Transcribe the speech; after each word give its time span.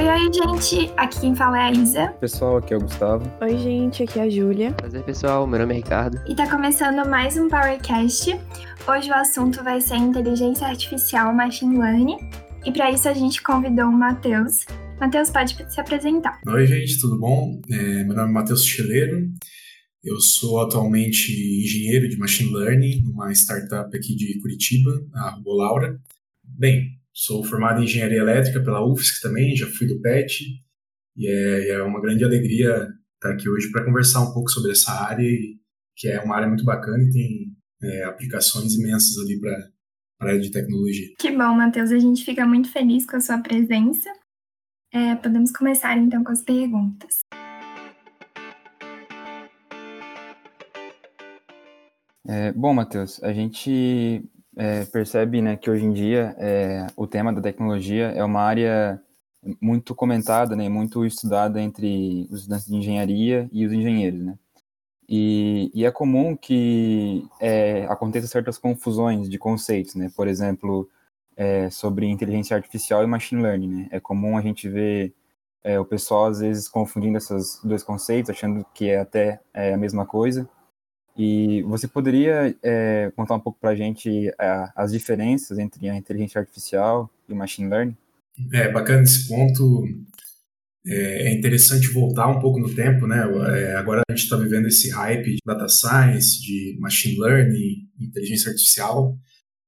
Oi, 0.00 0.08
oi, 0.08 0.32
gente! 0.32 0.90
Aqui 0.96 1.20
quem 1.20 1.34
fala 1.36 1.58
é 1.58 1.60
a 1.60 1.72
Isa. 1.72 2.08
Pessoal, 2.18 2.56
aqui 2.56 2.72
é 2.72 2.76
o 2.78 2.80
Gustavo. 2.80 3.30
Oi, 3.42 3.58
gente, 3.58 4.02
aqui 4.02 4.18
é 4.18 4.22
a 4.22 4.30
Júlia. 4.30 4.72
Prazer, 4.72 5.04
pessoal. 5.04 5.46
Meu 5.46 5.60
nome 5.60 5.74
é 5.74 5.76
Ricardo. 5.76 6.18
E 6.26 6.34
tá 6.34 6.48
começando 6.50 7.06
mais 7.06 7.36
um 7.36 7.50
Powercast. 7.50 8.30
Hoje 8.88 9.10
o 9.10 9.14
assunto 9.14 9.62
vai 9.62 9.78
ser 9.78 9.96
inteligência 9.96 10.66
artificial 10.66 11.34
machine 11.34 11.76
learning. 11.76 12.16
E 12.64 12.72
para 12.72 12.90
isso 12.90 13.10
a 13.10 13.12
gente 13.12 13.42
convidou 13.42 13.88
o 13.88 13.92
Matheus. 13.92 14.64
Matheus, 14.98 15.28
pode 15.28 15.54
se 15.70 15.78
apresentar. 15.78 16.40
Oi, 16.46 16.66
gente, 16.66 16.98
tudo 16.98 17.20
bom? 17.20 17.60
É, 17.70 18.02
meu 18.02 18.16
nome 18.16 18.30
é 18.30 18.32
Matheus 18.32 18.64
Cheleiro. 18.64 19.28
Eu 20.02 20.18
sou 20.18 20.62
atualmente 20.62 21.30
engenheiro 21.30 22.08
de 22.08 22.16
machine 22.16 22.50
learning 22.50 23.02
numa 23.02 23.30
startup 23.32 23.94
aqui 23.94 24.16
de 24.16 24.40
Curitiba, 24.40 24.98
a 25.12 25.32
Robolaura. 25.32 26.00
Bem, 26.42 26.98
Sou 27.22 27.44
formado 27.44 27.82
em 27.82 27.84
engenharia 27.84 28.20
elétrica 28.20 28.64
pela 28.64 28.82
UFSC 28.82 29.20
também, 29.20 29.54
já 29.54 29.66
fui 29.66 29.86
do 29.86 30.00
PET, 30.00 30.42
e 31.14 31.28
é, 31.28 31.68
é 31.72 31.82
uma 31.82 32.00
grande 32.00 32.24
alegria 32.24 32.88
estar 33.16 33.34
aqui 33.34 33.46
hoje 33.46 33.70
para 33.70 33.84
conversar 33.84 34.22
um 34.22 34.32
pouco 34.32 34.48
sobre 34.48 34.70
essa 34.70 34.90
área, 34.90 35.28
que 35.94 36.08
é 36.08 36.18
uma 36.22 36.34
área 36.34 36.48
muito 36.48 36.64
bacana 36.64 37.02
e 37.02 37.10
tem 37.10 37.56
é, 37.82 38.04
aplicações 38.04 38.72
imensas 38.72 39.22
ali 39.22 39.38
para 39.38 39.52
a 40.22 40.28
área 40.28 40.40
de 40.40 40.50
tecnologia. 40.50 41.08
Que 41.18 41.30
bom, 41.30 41.52
Matheus, 41.54 41.92
a 41.92 41.98
gente 41.98 42.24
fica 42.24 42.46
muito 42.46 42.72
feliz 42.72 43.04
com 43.04 43.16
a 43.16 43.20
sua 43.20 43.36
presença. 43.36 44.10
É, 44.90 45.14
podemos 45.16 45.52
começar 45.52 45.98
então 45.98 46.24
com 46.24 46.32
as 46.32 46.42
perguntas. 46.42 47.18
É, 52.26 52.50
bom, 52.52 52.72
Matheus, 52.72 53.22
a 53.22 53.30
gente 53.34 54.24
é, 54.56 54.84
percebe 54.84 55.40
né, 55.40 55.56
que 55.56 55.70
hoje 55.70 55.84
em 55.84 55.92
dia 55.92 56.34
é, 56.38 56.86
o 56.96 57.06
tema 57.06 57.32
da 57.32 57.40
tecnologia 57.40 58.08
é 58.08 58.24
uma 58.24 58.40
área 58.40 59.00
muito 59.60 59.94
comentada, 59.94 60.54
né, 60.54 60.68
muito 60.68 61.04
estudada 61.04 61.60
entre 61.60 62.26
os 62.30 62.40
estudantes 62.40 62.66
de 62.66 62.76
engenharia 62.76 63.48
e 63.52 63.64
os 63.64 63.72
engenheiros, 63.72 64.20
né? 64.20 64.38
E, 65.08 65.72
e 65.74 65.84
é 65.84 65.90
comum 65.90 66.36
que 66.36 67.26
é, 67.40 67.84
aconteça 67.86 68.28
certas 68.28 68.56
confusões 68.58 69.28
de 69.28 69.38
conceitos, 69.38 69.96
né? 69.96 70.08
Por 70.14 70.28
exemplo, 70.28 70.88
é, 71.36 71.68
sobre 71.68 72.06
inteligência 72.06 72.56
artificial 72.56 73.02
e 73.02 73.08
machine 73.08 73.42
learning, 73.42 73.68
né? 73.68 73.88
É 73.90 73.98
comum 73.98 74.38
a 74.38 74.40
gente 74.40 74.68
ver 74.68 75.12
é, 75.64 75.80
o 75.80 75.84
pessoal 75.84 76.26
às 76.26 76.38
vezes 76.38 76.68
confundindo 76.68 77.18
esses 77.18 77.60
dois 77.64 77.82
conceitos, 77.82 78.30
achando 78.30 78.64
que 78.72 78.88
é 78.88 79.00
até 79.00 79.40
é, 79.52 79.74
a 79.74 79.76
mesma 79.76 80.06
coisa. 80.06 80.48
E 81.16 81.62
você 81.62 81.86
poderia 81.86 82.54
é, 82.62 83.12
contar 83.14 83.34
um 83.34 83.40
pouco 83.40 83.58
para 83.60 83.70
a 83.70 83.74
gente 83.74 84.30
as 84.74 84.92
diferenças 84.92 85.58
entre 85.58 85.88
a 85.88 85.96
inteligência 85.96 86.40
artificial 86.40 87.10
e 87.28 87.32
o 87.32 87.36
machine 87.36 87.68
learning? 87.68 87.96
É 88.52 88.70
bacana 88.70 89.02
esse 89.02 89.28
ponto. 89.28 89.86
É, 90.86 91.28
é 91.28 91.32
interessante 91.32 91.92
voltar 91.92 92.28
um 92.28 92.40
pouco 92.40 92.58
no 92.58 92.74
tempo, 92.74 93.06
né? 93.06 93.18
É, 93.58 93.76
agora 93.76 94.02
a 94.08 94.12
gente 94.12 94.24
está 94.24 94.36
vivendo 94.36 94.66
esse 94.66 94.90
hype 94.90 95.32
de 95.32 95.40
data 95.44 95.68
science, 95.68 96.40
de 96.40 96.76
machine 96.80 97.18
learning, 97.18 97.88
inteligência 98.00 98.50
artificial, 98.50 99.18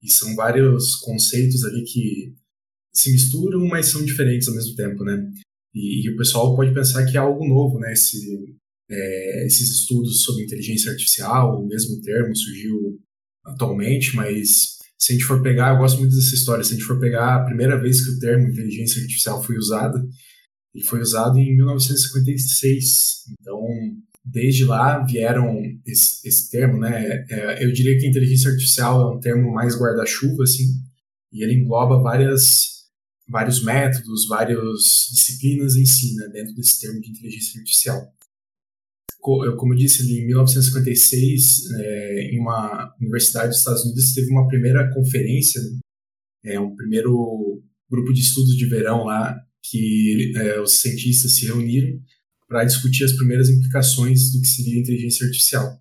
e 0.02 0.10
são 0.10 0.34
vários 0.34 0.96
conceitos 0.96 1.64
ali 1.64 1.84
que 1.84 2.34
se 2.94 3.12
misturam, 3.12 3.66
mas 3.66 3.86
são 3.86 4.04
diferentes 4.04 4.48
ao 4.48 4.54
mesmo 4.54 4.74
tempo, 4.74 5.04
né? 5.04 5.30
E, 5.74 6.06
e 6.06 6.10
o 6.10 6.16
pessoal 6.16 6.56
pode 6.56 6.72
pensar 6.72 7.04
que 7.04 7.16
é 7.16 7.20
algo 7.20 7.46
novo, 7.46 7.78
né? 7.78 7.92
Esse, 7.92 8.56
é, 8.92 9.46
esses 9.46 9.70
estudos 9.70 10.22
sobre 10.22 10.44
inteligência 10.44 10.90
artificial, 10.90 11.62
o 11.62 11.66
mesmo 11.66 12.00
termo 12.02 12.36
surgiu 12.36 13.00
atualmente, 13.44 14.14
mas 14.14 14.78
se 14.98 15.12
a 15.12 15.14
gente 15.14 15.24
for 15.24 15.42
pegar, 15.42 15.74
eu 15.74 15.78
gosto 15.78 15.98
muito 15.98 16.14
dessa 16.14 16.34
história, 16.34 16.62
se 16.62 16.74
a 16.74 16.76
gente 16.76 16.86
for 16.86 17.00
pegar 17.00 17.36
a 17.36 17.44
primeira 17.44 17.80
vez 17.80 18.04
que 18.04 18.12
o 18.12 18.18
termo 18.18 18.48
inteligência 18.48 19.00
artificial 19.00 19.42
foi 19.42 19.56
usado, 19.56 19.98
ele 20.74 20.84
foi 20.84 21.00
usado 21.00 21.38
em 21.38 21.56
1956. 21.56 23.24
Então, 23.40 23.60
desde 24.24 24.64
lá 24.64 25.04
vieram 25.04 25.60
esse, 25.86 26.26
esse 26.26 26.50
termo, 26.50 26.78
né? 26.78 27.24
É, 27.28 27.64
eu 27.64 27.72
diria 27.72 27.98
que 27.98 28.06
inteligência 28.06 28.50
artificial 28.50 29.00
é 29.00 29.16
um 29.16 29.20
termo 29.20 29.52
mais 29.52 29.74
guarda-chuva, 29.74 30.44
assim, 30.44 30.66
e 31.32 31.42
ele 31.42 31.54
engloba 31.54 32.00
várias 32.00 32.70
vários 33.28 33.62
métodos, 33.62 34.26
várias 34.28 34.58
disciplinas 35.10 35.74
em 35.76 35.86
si, 35.86 36.14
né, 36.16 36.28
dentro 36.28 36.54
desse 36.54 36.80
termo 36.80 37.00
de 37.00 37.10
inteligência 37.10 37.58
artificial 37.58 38.12
como 39.22 39.72
eu 39.72 39.76
disse 39.76 40.02
em 40.02 40.26
1956, 40.26 41.70
é, 41.78 42.22
em 42.32 42.40
uma 42.40 42.92
universidade 43.00 43.50
dos 43.50 43.58
Estados 43.58 43.84
Unidos, 43.84 44.12
teve 44.12 44.28
uma 44.32 44.48
primeira 44.48 44.92
conferência, 44.92 45.60
é, 46.44 46.58
um 46.58 46.74
primeiro 46.74 47.62
grupo 47.88 48.12
de 48.12 48.20
estudos 48.20 48.56
de 48.56 48.66
verão 48.66 49.04
lá, 49.04 49.38
que 49.62 50.32
é, 50.36 50.60
os 50.60 50.80
cientistas 50.80 51.36
se 51.36 51.46
reuniram 51.46 52.00
para 52.48 52.64
discutir 52.64 53.04
as 53.04 53.12
primeiras 53.12 53.48
implicações 53.48 54.32
do 54.32 54.40
que 54.40 54.48
seria 54.48 54.80
inteligência 54.80 55.24
artificial. 55.24 55.80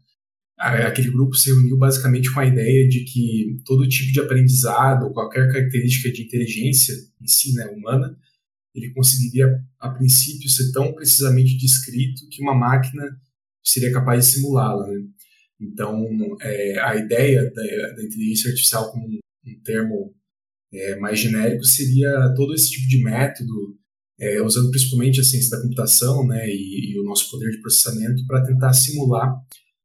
Aquele 0.58 1.10
grupo 1.10 1.36
se 1.36 1.50
reuniu 1.50 1.76
basicamente 1.76 2.32
com 2.32 2.40
a 2.40 2.46
ideia 2.46 2.88
de 2.88 3.04
que 3.06 3.58
todo 3.66 3.90
tipo 3.90 4.14
de 4.14 4.20
aprendizado, 4.20 5.12
qualquer 5.12 5.52
característica 5.52 6.12
de 6.12 6.22
inteligência 6.22 6.94
em 7.20 7.26
si, 7.26 7.56
né, 7.56 7.66
humana, 7.66 8.16
ele 8.76 8.92
conseguiria, 8.92 9.48
a 9.80 9.90
princípio, 9.90 10.48
ser 10.48 10.72
tão 10.72 10.94
precisamente 10.94 11.58
descrito 11.58 12.30
que 12.30 12.44
uma 12.44 12.54
máquina 12.54 13.04
seria 13.64 13.92
capaz 13.92 14.26
de 14.26 14.34
simulá-la. 14.34 14.88
Né? 14.88 15.02
Então, 15.60 16.06
é, 16.42 16.80
a 16.80 16.96
ideia 16.96 17.52
da, 17.54 17.94
da, 17.96 18.04
inteligência 18.04 18.50
artificial 18.50 18.92
como 18.92 19.08
um, 19.08 19.20
termo 19.64 20.14
é, 20.74 20.96
mais 20.98 21.20
genérico 21.20 21.64
seria 21.66 22.34
todo 22.36 22.54
esse 22.54 22.72
tipo 22.72 22.88
de 22.88 23.04
método, 23.04 23.78
é, 24.20 24.42
usando 24.42 24.70
principalmente 24.70 25.20
a 25.20 25.24
ciência 25.24 25.58
da 25.58 25.62
computação 25.62 26.26
né, 26.26 26.48
e, 26.48 26.94
e 26.94 27.00
o 27.00 27.04
nosso 27.04 27.30
poder 27.30 27.52
de 27.52 27.62
processamento 27.62 28.26
para 28.26 28.44
tentar 28.44 28.74
simular 28.74 29.36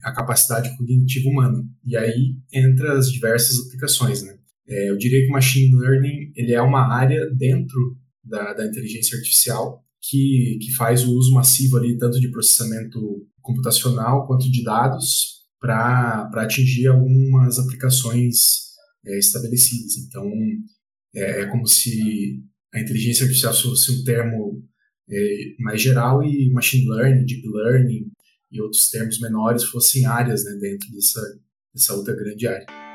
a 0.02 0.12
capacidade 0.12 0.76
cognitiva 0.76 1.28
humana. 1.28 1.64
E 1.84 1.96
aí 1.96 2.36
entra 2.52 2.96
as 2.96 3.10
diversas 3.10 3.66
aplicações. 3.66 4.22
Né? 4.22 4.38
É, 4.68 4.90
eu 4.90 4.96
diria 4.96 5.22
que 5.22 5.28
o 5.28 5.32
machine 5.32 5.74
learning 5.74 6.32
ele 6.36 6.52
é 6.52 6.62
uma 6.62 6.94
área 6.94 7.28
dentro 7.30 7.98
da, 8.22 8.52
da 8.54 8.66
inteligência 8.66 9.16
artificial 9.16 9.85
que, 10.08 10.58
que 10.60 10.72
faz 10.74 11.04
o 11.04 11.12
uso 11.12 11.32
massivo 11.32 11.76
ali 11.76 11.96
tanto 11.98 12.20
de 12.20 12.30
processamento 12.30 13.26
computacional 13.40 14.26
quanto 14.26 14.50
de 14.50 14.62
dados 14.62 15.36
para 15.60 16.30
atingir 16.34 16.86
algumas 16.86 17.58
aplicações 17.58 18.66
é, 19.04 19.18
estabelecidas. 19.18 19.96
Então, 19.96 20.30
é, 21.14 21.42
é, 21.42 21.46
como 21.46 21.66
se 21.66 22.42
a 22.72 22.80
inteligência 22.80 23.24
artificial 23.24 23.54
fosse 23.54 23.92
um 23.92 24.04
termo 24.04 24.62
é, 25.08 25.54
mais 25.58 25.80
geral 25.80 26.22
e 26.22 26.50
machine 26.52 26.88
learning, 26.88 27.24
deep 27.24 27.48
learning 27.48 28.10
e 28.50 28.60
outros 28.60 28.88
termos 28.90 29.20
menores 29.20 29.64
fossem 29.64 30.04
áreas 30.06 30.44
né, 30.44 30.52
dentro 30.60 30.90
dessa, 30.92 31.20
dessa 31.74 31.94
outra 31.94 32.14
grande 32.14 32.46
área. 32.46 32.85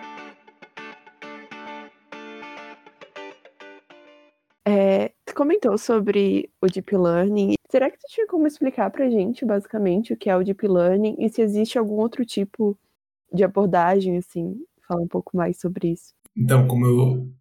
Comentou 5.42 5.76
sobre 5.76 6.52
o 6.62 6.68
Deep 6.68 6.96
Learning. 6.96 7.56
Será 7.72 7.90
que 7.90 7.98
tu 7.98 8.06
tinha 8.10 8.28
como 8.28 8.46
explicar 8.46 8.92
pra 8.92 9.10
gente, 9.10 9.44
basicamente, 9.44 10.14
o 10.14 10.18
que 10.18 10.30
é 10.30 10.38
o 10.38 10.44
Deep 10.44 10.68
Learning 10.68 11.16
e 11.18 11.30
se 11.30 11.42
existe 11.42 11.80
algum 11.80 11.96
outro 11.96 12.24
tipo 12.24 12.78
de 13.34 13.44
abordagem, 13.44 14.18
assim? 14.18 14.56
Falar 14.88 15.02
um 15.02 15.08
pouco 15.08 15.36
mais 15.36 15.60
sobre 15.60 15.94
isso. 15.94 16.14
Então, 16.38 16.68
como 16.68 16.86
eu, 16.86 17.34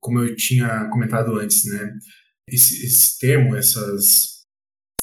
como 0.00 0.18
eu 0.18 0.34
tinha 0.34 0.88
comentado 0.90 1.38
antes, 1.38 1.64
né? 1.66 1.96
Esse, 2.48 2.84
esse 2.84 3.20
termo, 3.20 3.54
essas, 3.54 4.42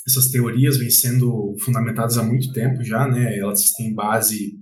essas 0.06 0.30
teorias 0.30 0.78
vêm 0.78 0.90
sendo 0.90 1.56
fundamentadas 1.64 2.18
há 2.18 2.24
muito 2.24 2.52
tempo 2.52 2.84
já, 2.84 3.08
né? 3.08 3.38
Elas 3.38 3.72
têm 3.72 3.96
base 3.96 4.60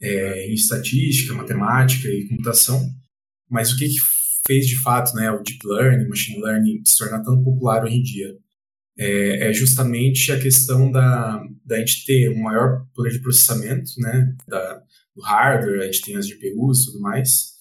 é, 0.00 0.46
em 0.46 0.54
estatística, 0.54 1.34
matemática 1.34 2.06
e 2.06 2.28
computação. 2.28 2.80
Mas 3.50 3.72
o 3.72 3.76
que, 3.76 3.88
que 3.88 3.98
fez 4.48 4.66
de 4.66 4.80
fato 4.82 5.14
né, 5.14 5.30
o 5.30 5.42
deep 5.42 5.60
learning, 5.64 6.08
machine 6.08 6.40
learning 6.40 6.82
se 6.84 6.96
tornar 6.96 7.22
tão 7.22 7.44
popular 7.44 7.84
hoje 7.84 7.96
em 7.96 8.02
dia 8.02 8.34
é, 8.98 9.48
é 9.48 9.52
justamente 9.52 10.32
a 10.32 10.40
questão 10.40 10.90
da, 10.90 11.40
da 11.64 11.78
gente 11.78 12.04
ter 12.04 12.30
um 12.30 12.42
maior 12.42 12.84
poder 12.92 13.12
de 13.12 13.20
processamento 13.20 13.92
né, 13.98 14.34
da, 14.48 14.82
do 15.14 15.22
hardware, 15.22 15.82
a 15.82 15.84
gente 15.84 16.02
tem 16.02 16.16
as 16.16 16.26
GPUs 16.26 16.82
e 16.82 16.86
tudo 16.86 17.00
mais, 17.00 17.52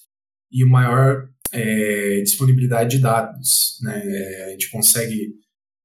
e 0.52 0.64
o 0.64 0.70
maior 0.70 1.30
é, 1.52 2.22
disponibilidade 2.22 2.98
de 2.98 3.04
dados. 3.04 3.78
Né, 3.82 4.02
é, 4.04 4.46
a 4.46 4.50
gente 4.50 4.72
consegue, 4.72 5.36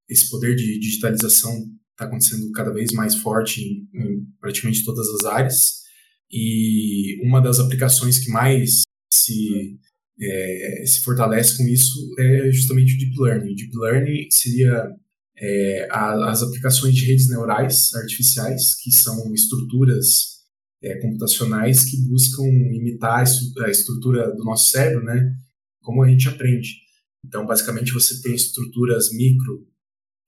esse 0.09 0.31
poder 0.31 0.57
de 0.57 0.81
digitalização 0.81 1.53
está 1.91 2.07
acontecendo 2.07 2.51
cada 2.53 2.73
vez 2.73 2.91
mais 2.93 3.15
forte 3.17 3.61
em, 3.61 3.89
em 3.95 4.27
praticamente 4.41 4.83
todas 4.85 5.07
as 5.07 5.25
áreas, 5.27 5.83
e 6.31 7.21
uma 7.27 7.43
das 7.43 7.59
aplicações 7.59 8.19
que 8.19 8.31
mais 8.31 8.85
se 9.13 9.79
é, 10.21 10.85
se 10.87 11.03
fortalece 11.03 11.57
com 11.57 11.67
isso 11.67 12.15
é 12.19 12.51
justamente 12.51 12.95
o 12.95 12.99
Deep 12.99 13.17
Learning. 13.19 13.53
O 13.53 13.57
Deep 13.57 13.77
Learning 13.77 14.31
seria 14.31 14.89
é, 15.37 15.89
a, 15.91 16.31
as 16.31 16.43
aplicações 16.43 16.95
de 16.95 17.07
redes 17.07 17.29
neurais 17.29 17.93
artificiais, 17.95 18.75
que 18.83 18.91
são 18.91 19.33
estruturas 19.35 20.43
é, 20.83 20.97
computacionais 21.01 21.85
que 21.85 21.97
buscam 22.09 22.45
imitar 22.45 23.21
a 23.21 23.71
estrutura 23.71 24.35
do 24.35 24.45
nosso 24.45 24.71
cérebro, 24.71 25.05
né? 25.05 25.35
Como 25.81 26.03
a 26.03 26.09
gente 26.09 26.29
aprende. 26.29 26.77
Então, 27.25 27.47
basicamente, 27.47 27.93
você 27.93 28.21
tem 28.21 28.35
estruturas 28.35 29.13
micro 29.13 29.67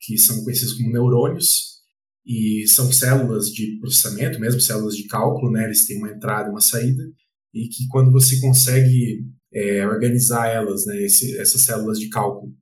que 0.01 0.19
são 0.19 0.43
conhecidos 0.45 0.75
como 0.75 0.93
neurônios, 0.93 1.75
e 2.27 2.67
são 2.67 2.91
células 2.91 3.49
de 3.49 3.79
processamento, 3.79 4.41
mesmo 4.41 4.61
células 4.61 4.97
de 4.97 5.07
cálculo, 5.07 5.53
né? 5.53 5.65
Eles 5.65 5.87
têm 5.87 5.99
uma 5.99 6.11
entrada 6.11 6.49
e 6.49 6.53
uma 6.53 6.61
saída, 6.61 7.03
e 7.53 7.69
que 7.69 7.87
quando 7.89 8.11
você 8.11 8.41
consegue 8.41 9.27
é, 9.55 9.87
organizar 9.87 10.49
elas, 10.49 10.85
né, 10.87 11.03
esse, 11.03 11.39
essas 11.39 11.62
células 11.62 11.99
de 11.99 12.09
cálculo, 12.09 12.53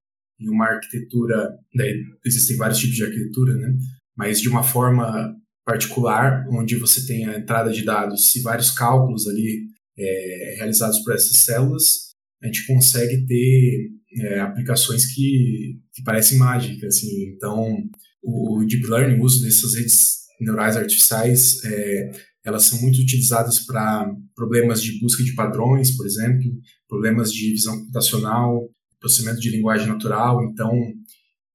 em 0.40 0.48
uma 0.48 0.66
arquitetura, 0.66 1.50
né, 1.74 1.84
existem 2.24 2.56
vários 2.56 2.78
tipos 2.78 2.96
de 2.96 3.04
arquitetura, 3.04 3.54
né? 3.54 3.74
Mas 4.16 4.40
de 4.40 4.48
uma 4.48 4.62
forma 4.62 5.34
particular, 5.64 6.44
onde 6.50 6.76
você 6.76 7.06
tem 7.06 7.26
a 7.26 7.38
entrada 7.38 7.72
de 7.72 7.84
dados 7.84 8.34
e 8.34 8.42
vários 8.42 8.70
cálculos 8.70 9.26
ali 9.28 9.68
é, 9.98 10.54
realizados 10.56 10.98
por 11.00 11.14
essas 11.14 11.38
células, 11.38 12.12
a 12.42 12.46
gente 12.46 12.66
consegue 12.66 13.24
ter 13.26 13.90
é, 14.18 14.40
aplicações 14.40 15.06
que, 15.14 15.78
que 15.94 16.02
parecem 16.02 16.38
mágicas. 16.38 16.96
Assim. 16.96 17.28
Então, 17.28 17.76
o 18.22 18.64
Deep 18.66 18.86
Learning, 18.86 19.20
o 19.20 19.24
uso 19.24 19.42
dessas 19.44 19.74
redes 19.74 20.22
neurais 20.40 20.76
artificiais, 20.76 21.64
é, 21.64 22.10
elas 22.44 22.64
são 22.64 22.80
muito 22.80 23.00
utilizadas 23.00 23.60
para 23.60 24.12
problemas 24.34 24.82
de 24.82 24.98
busca 25.00 25.22
de 25.22 25.34
padrões, 25.34 25.96
por 25.96 26.06
exemplo, 26.06 26.52
problemas 26.88 27.32
de 27.32 27.50
visão 27.50 27.78
computacional, 27.78 28.68
processamento 29.00 29.40
de 29.40 29.50
linguagem 29.50 29.86
natural. 29.86 30.42
Então, 30.44 30.72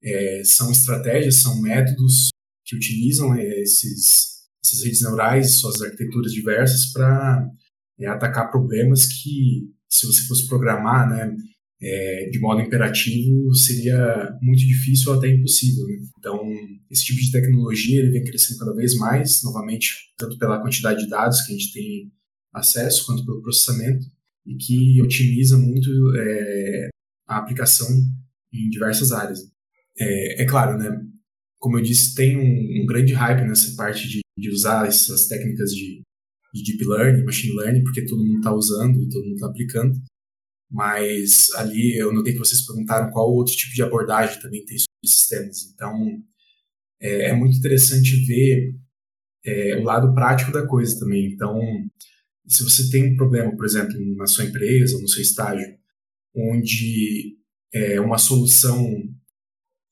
é, 0.03 0.41
são 0.45 0.71
estratégias, 0.71 1.41
são 1.41 1.61
métodos 1.61 2.29
que 2.65 2.75
utilizam 2.75 3.33
é, 3.35 3.61
esses, 3.61 4.47
essas 4.63 4.83
redes 4.83 5.01
neurais, 5.01 5.59
suas 5.59 5.81
arquiteturas 5.81 6.31
diversas, 6.31 6.91
para 6.91 7.49
é, 7.99 8.07
atacar 8.07 8.51
problemas 8.51 9.05
que, 9.05 9.69
se 9.89 10.05
você 10.05 10.25
fosse 10.27 10.47
programar, 10.47 11.09
né, 11.09 11.35
é, 11.81 12.29
de 12.31 12.39
modo 12.39 12.61
imperativo 12.61 13.53
seria 13.53 14.37
muito 14.41 14.59
difícil 14.59 15.11
ou 15.11 15.17
até 15.17 15.29
impossível. 15.29 15.85
Né? 15.87 15.99
Então, 16.17 16.39
esse 16.89 17.05
tipo 17.05 17.19
de 17.19 17.31
tecnologia 17.31 17.99
ele 17.99 18.11
vem 18.11 18.23
crescendo 18.23 18.59
cada 18.59 18.73
vez 18.73 18.95
mais, 18.95 19.43
novamente, 19.43 20.11
tanto 20.17 20.37
pela 20.37 20.61
quantidade 20.61 21.03
de 21.03 21.09
dados 21.09 21.41
que 21.41 21.53
a 21.53 21.57
gente 21.57 21.73
tem 21.73 22.11
acesso, 22.53 23.05
quanto 23.05 23.25
pelo 23.25 23.41
processamento, 23.41 24.05
e 24.45 24.55
que 24.55 25.01
otimiza 25.01 25.57
muito 25.57 25.89
é, 26.15 26.89
a 27.27 27.37
aplicação 27.37 27.87
em 28.51 28.69
diversas 28.69 29.11
áreas. 29.11 29.39
É, 29.99 30.43
é, 30.43 30.45
claro, 30.45 30.77
né? 30.77 30.89
Como 31.59 31.77
eu 31.77 31.83
disse, 31.83 32.15
tem 32.15 32.37
um, 32.37 32.83
um 32.83 32.85
grande 32.85 33.13
hype 33.13 33.47
nessa 33.47 33.75
parte 33.75 34.07
de, 34.07 34.21
de 34.37 34.49
usar 34.49 34.87
essas 34.87 35.27
técnicas 35.27 35.71
de, 35.71 36.01
de 36.53 36.63
deep 36.63 36.85
learning, 36.85 37.23
machine 37.23 37.55
learning, 37.55 37.83
porque 37.83 38.05
todo 38.05 38.23
mundo 38.23 38.37
está 38.37 38.53
usando 38.53 39.01
e 39.01 39.09
todo 39.09 39.23
mundo 39.23 39.35
está 39.35 39.47
aplicando. 39.47 39.99
Mas 40.69 41.49
ali 41.55 41.97
eu 41.97 42.13
notei 42.13 42.33
que 42.33 42.39
vocês 42.39 42.65
perguntaram 42.65 43.11
qual 43.11 43.31
outro 43.31 43.55
tipo 43.55 43.73
de 43.73 43.83
abordagem 43.83 44.41
também 44.41 44.65
tem 44.65 44.77
sobre 44.77 45.07
sistemas. 45.07 45.71
Então 45.73 46.21
é, 47.01 47.29
é 47.29 47.33
muito 47.33 47.57
interessante 47.57 48.25
ver 48.25 48.75
é, 49.45 49.75
o 49.77 49.83
lado 49.83 50.13
prático 50.13 50.51
da 50.51 50.67
coisa 50.67 50.99
também. 50.99 51.31
Então, 51.31 51.57
se 52.47 52.63
você 52.63 52.89
tem 52.89 53.13
um 53.13 53.15
problema, 53.15 53.55
por 53.55 53.65
exemplo, 53.65 53.95
na 54.15 54.27
sua 54.27 54.45
empresa 54.45 54.95
ou 54.95 55.01
no 55.01 55.07
seu 55.07 55.21
estágio, 55.21 55.77
onde 56.35 57.37
é 57.73 57.99
uma 57.99 58.17
solução 58.17 59.03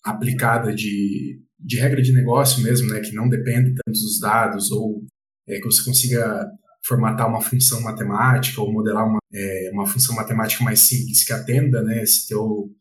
aplicada 0.03 0.73
de, 0.73 1.41
de 1.59 1.77
regra 1.77 2.01
de 2.01 2.13
negócio 2.13 2.63
mesmo, 2.63 2.89
né, 2.89 2.99
que 2.99 3.13
não 3.13 3.29
depende 3.29 3.73
tanto 3.73 3.99
dos 3.99 4.19
dados, 4.19 4.71
ou 4.71 5.05
é, 5.47 5.59
que 5.59 5.65
você 5.65 5.83
consiga 5.83 6.47
formatar 6.85 7.27
uma 7.27 7.41
função 7.41 7.81
matemática 7.81 8.61
ou 8.61 8.71
modelar 8.71 9.07
uma, 9.07 9.19
é, 9.33 9.69
uma 9.73 9.87
função 9.87 10.15
matemática 10.15 10.63
mais 10.63 10.81
simples 10.81 11.25
que 11.25 11.33
atenda 11.33 11.81
né, 11.81 12.03
esse, 12.03 12.27
teu, 12.27 12.71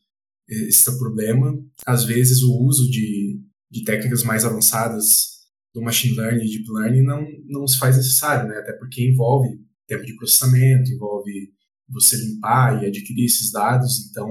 esse 0.49 0.85
teu 0.85 0.99
problema. 0.99 1.59
Às 1.87 2.05
vezes, 2.05 2.43
o 2.43 2.55
uso 2.63 2.91
de, 2.91 3.41
de 3.71 3.83
técnicas 3.83 4.23
mais 4.23 4.45
avançadas 4.45 5.35
do 5.75 5.83
machine 5.83 6.17
learning 6.17 6.45
e 6.45 6.51
deep 6.51 6.71
learning 6.71 7.03
não, 7.03 7.27
não 7.47 7.67
se 7.67 7.79
faz 7.79 7.97
necessário, 7.97 8.49
né? 8.49 8.59
até 8.59 8.73
porque 8.75 9.03
envolve 9.03 9.59
tempo 9.89 10.05
de 10.05 10.15
processamento, 10.15 10.91
envolve 10.91 11.53
você 11.89 12.17
limpar 12.17 12.83
e 12.83 12.87
adquirir 12.87 13.25
esses 13.25 13.51
dados, 13.51 14.09
então 14.09 14.29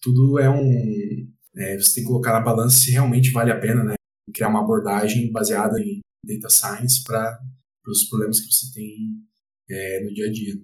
tudo 0.00 0.38
é 0.38 0.50
um... 0.50 1.28
É, 1.54 1.76
você 1.76 1.96
tem 1.96 2.04
que 2.04 2.08
colocar 2.08 2.32
na 2.32 2.40
balança 2.40 2.76
se 2.76 2.90
realmente 2.90 3.30
vale 3.30 3.50
a 3.50 3.60
pena 3.60 3.84
né? 3.84 3.94
criar 4.34 4.48
uma 4.48 4.60
abordagem 4.60 5.30
baseada 5.30 5.78
em 5.78 6.00
data 6.24 6.48
science 6.48 7.04
para 7.04 7.38
os 7.86 8.08
problemas 8.08 8.40
que 8.40 8.52
você 8.52 8.72
tem 8.72 8.96
é, 9.70 10.04
no 10.04 10.12
dia 10.12 10.26
a 10.26 10.32
dia. 10.32 10.54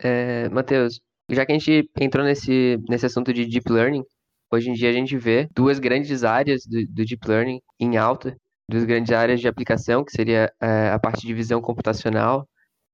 É, 0.00 0.48
Matheus, 0.50 1.00
já 1.30 1.46
que 1.46 1.52
a 1.52 1.58
gente 1.58 1.88
entrou 1.98 2.24
nesse, 2.24 2.78
nesse 2.88 3.06
assunto 3.06 3.32
de 3.32 3.46
Deep 3.46 3.70
Learning, 3.72 4.02
hoje 4.52 4.68
em 4.70 4.74
dia 4.74 4.90
a 4.90 4.92
gente 4.92 5.16
vê 5.16 5.48
duas 5.54 5.78
grandes 5.78 6.24
áreas 6.24 6.62
do, 6.66 6.84
do 6.86 7.04
Deep 7.04 7.26
Learning 7.26 7.60
em 7.80 7.96
alta, 7.96 8.36
duas 8.68 8.84
grandes 8.84 9.12
áreas 9.12 9.40
de 9.40 9.48
aplicação, 9.48 10.04
que 10.04 10.12
seria 10.12 10.52
é, 10.60 10.90
a 10.90 10.98
parte 10.98 11.26
de 11.26 11.32
visão 11.32 11.60
computacional 11.60 12.46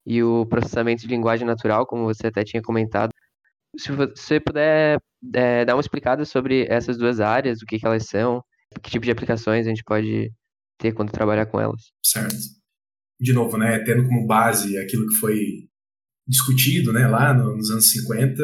e 0.07 0.23
o 0.23 0.47
processamento 0.47 1.03
de 1.03 1.09
linguagem 1.09 1.47
natural, 1.47 1.87
como 1.87 2.05
você 2.05 2.29
até 2.29 2.45
tinha 2.45 2.62
comentado. 2.62 3.11
Se 3.77 3.93
você 3.93 4.41
puder 4.41 4.99
é, 5.35 5.65
dar 5.65 5.75
uma 5.75 5.81
explicada 5.81 6.25
sobre 6.25 6.67
essas 6.69 6.97
duas 6.97 7.21
áreas, 7.21 7.61
o 7.61 7.67
que, 7.67 7.79
que 7.79 7.87
elas 7.87 8.07
são, 8.07 8.43
que 8.82 8.90
tipo 8.90 9.05
de 9.05 9.11
aplicações 9.11 9.67
a 9.67 9.70
gente 9.70 9.84
pode 9.84 10.32
ter 10.78 10.93
quando 10.93 11.12
trabalhar 11.12 11.46
com 11.46 11.61
elas. 11.61 11.90
Certo. 12.05 12.37
De 13.20 13.32
novo, 13.32 13.56
né, 13.58 13.78
tendo 13.81 14.05
como 14.05 14.26
base 14.26 14.78
aquilo 14.78 15.06
que 15.06 15.14
foi 15.17 15.69
discutido 16.26 16.93
né, 16.93 17.06
lá 17.06 17.34
nos 17.34 17.70
anos 17.70 17.90
50, 17.90 18.43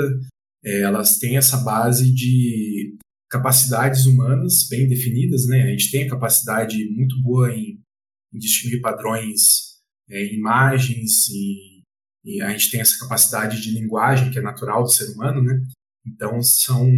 é, 0.64 0.80
elas 0.80 1.18
têm 1.18 1.36
essa 1.36 1.58
base 1.58 2.12
de 2.12 2.98
capacidades 3.30 4.06
humanas 4.06 4.66
bem 4.68 4.88
definidas. 4.88 5.46
Né? 5.46 5.62
A 5.62 5.70
gente 5.70 5.90
tem 5.90 6.04
a 6.04 6.10
capacidade 6.10 6.76
muito 6.90 7.20
boa 7.22 7.52
em, 7.52 7.80
em 8.34 8.38
distinguir 8.38 8.80
padrões 8.80 9.76
é, 10.10 10.24
em 10.24 10.34
imagens 10.34 11.28
e, 11.28 11.82
e, 12.24 12.42
a 12.42 12.50
gente 12.50 12.70
tem 12.70 12.80
essa 12.80 12.98
capacidade 12.98 13.60
de 13.60 13.70
linguagem 13.70 14.30
que 14.30 14.38
é 14.38 14.42
natural 14.42 14.82
do 14.82 14.90
ser 14.90 15.12
humano. 15.12 15.42
Né? 15.42 15.62
Então, 16.06 16.42
são, 16.42 16.90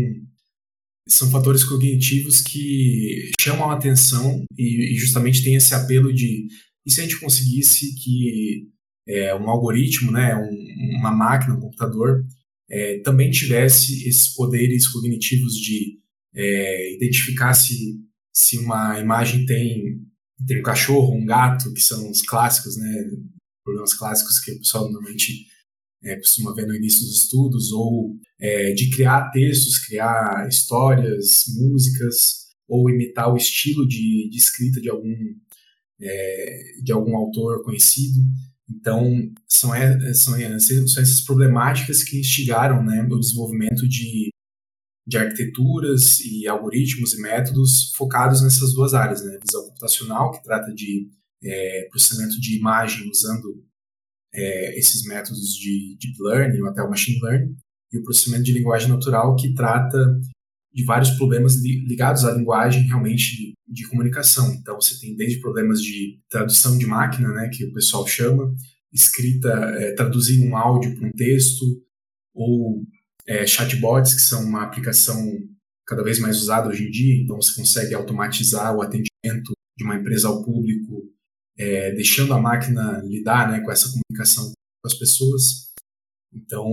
são 1.09 1.31
fatores 1.31 1.65
cognitivos 1.65 2.41
que 2.41 3.31
chamam 3.41 3.71
a 3.71 3.75
atenção 3.75 4.45
e, 4.57 4.95
e 4.95 4.99
justamente 4.99 5.43
tem 5.43 5.55
esse 5.55 5.75
apelo 5.75 6.13
de 6.13 6.47
e 6.89 6.91
se 6.91 7.01
a 7.01 7.03
gente 7.03 7.21
conseguisse 7.21 7.95
que 7.97 8.67
é, 9.07 9.35
um 9.35 9.49
algoritmo, 9.51 10.11
né, 10.11 10.35
um, 10.35 10.99
uma 10.99 11.11
máquina, 11.11 11.55
um 11.55 11.61
computador, 11.61 12.25
é, 12.71 13.01
também 13.01 13.31
tivesse 13.31 14.09
esses 14.09 14.35
poderes 14.35 14.89
cognitivos 14.89 15.55
de 15.55 15.99
é, 16.35 16.95
identificar 16.95 17.53
se, 17.53 18.01
se 18.33 18.59
uma 18.59 18.99
imagem 18.99 19.45
tem, 19.45 20.01
tem 20.47 20.61
um 20.61 20.63
cachorro, 20.63 21.15
um 21.15 21.27
gato, 21.27 21.73
que 21.75 21.81
são 21.81 22.11
os 22.11 22.23
clássicos, 22.23 22.79
né, 22.79 23.05
problemas 23.63 23.93
clássicos 23.93 24.39
que 24.41 24.53
o 24.53 24.59
pessoal 24.59 24.85
normalmente 24.85 25.47
é, 26.03 26.17
costuma 26.17 26.55
ver 26.55 26.67
no 26.67 26.75
início 26.75 27.01
dos 27.01 27.23
estudos, 27.23 27.73
ou 27.73 28.17
é, 28.41 28.73
de 28.73 28.91
criar 28.91 29.31
textos, 29.31 29.79
criar 29.79 30.47
histórias, 30.49 31.45
músicas, 31.57 32.49
ou 32.69 32.91
imitar 32.91 33.33
o 33.33 33.37
estilo 33.37 33.87
de, 33.87 34.29
de 34.31 34.37
escrita 34.37 34.81
de 34.81 34.91
algum, 34.91 35.15
é, 36.01 36.61
de 36.83 36.93
algum 36.93 37.17
autor 37.17 37.65
conhecido. 37.65 38.21
Então, 38.71 39.33
são, 39.49 39.71
são, 40.13 40.39
são 40.87 41.03
essas 41.03 41.23
problemáticas 41.23 42.05
que 42.05 42.21
instigaram 42.21 42.85
né, 42.85 43.07
o 43.11 43.19
desenvolvimento 43.19 43.89
de, 43.89 44.29
de 45.07 45.17
arquiteturas 45.17 46.21
e 46.21 46.47
algoritmos 46.47 47.15
e 47.15 47.23
métodos 47.23 47.93
focados 47.97 48.43
nessas 48.43 48.75
duas 48.75 48.93
áreas. 48.93 49.25
Né? 49.25 49.39
Visão 49.43 49.65
computacional, 49.65 50.33
que 50.33 50.45
trata 50.45 50.73
de 50.75 51.09
é, 51.43 51.89
processamento 51.91 52.39
de 52.39 52.59
imagem 52.59 53.09
usando 53.09 53.65
é, 54.35 54.79
esses 54.79 55.05
métodos 55.05 55.55
de 55.55 55.97
deep 56.01 56.17
learning 56.21 56.61
ou 56.61 56.69
até 56.69 56.83
o 56.83 56.91
machine 56.91 57.21
learning, 57.23 57.57
e 57.93 57.99
o 57.99 58.03
processamento 58.03 58.45
de 58.45 58.53
linguagem 58.53 58.89
natural, 58.89 59.35
que 59.37 59.55
trata 59.55 59.99
de 60.73 60.85
vários 60.85 61.11
problemas 61.13 61.57
ligados 61.57 62.25
à 62.25 62.33
linguagem 62.33 62.83
realmente 62.83 63.55
de 63.67 63.89
comunicação. 63.89 64.53
Então, 64.55 64.81
você 64.81 64.99
tem 65.01 65.17
desde 65.17 65.41
problemas 65.41 65.81
de 65.81 66.21
tradução 66.29 66.77
de 66.77 66.87
máquina, 66.87 67.33
né, 67.33 67.49
que 67.53 67.65
o 67.65 67.73
pessoal 67.73 68.07
chama, 68.07 68.55
escrita, 68.93 69.49
é, 69.49 69.95
traduzir 69.95 70.41
um 70.41 70.57
áudio 70.57 70.95
para 70.95 71.09
um 71.09 71.13
texto, 71.13 71.65
ou 72.35 72.85
é, 73.27 73.47
chatbots, 73.47 74.15
que 74.15 74.21
são 74.21 74.45
uma 74.45 74.63
aplicação 74.63 75.17
cada 75.87 76.03
vez 76.03 76.19
mais 76.19 76.37
usada 76.37 76.69
hoje 76.69 76.87
em 76.87 76.91
dia. 76.91 77.23
Então, 77.23 77.37
você 77.37 77.55
consegue 77.55 77.95
automatizar 77.95 78.77
o 78.77 78.83
atendimento 78.83 79.53
de 79.77 79.85
uma 79.85 79.97
empresa 79.97 80.29
ao 80.29 80.45
público, 80.45 81.03
é, 81.59 81.93
deixando 81.93 82.33
a 82.33 82.41
máquina 82.41 83.03
lidar 83.05 83.51
né, 83.51 83.61
com 83.61 83.71
essa 83.71 83.89
comunicação 83.89 84.53
com 84.53 84.87
as 84.87 84.95
pessoas. 84.95 85.73
Então, 86.33 86.71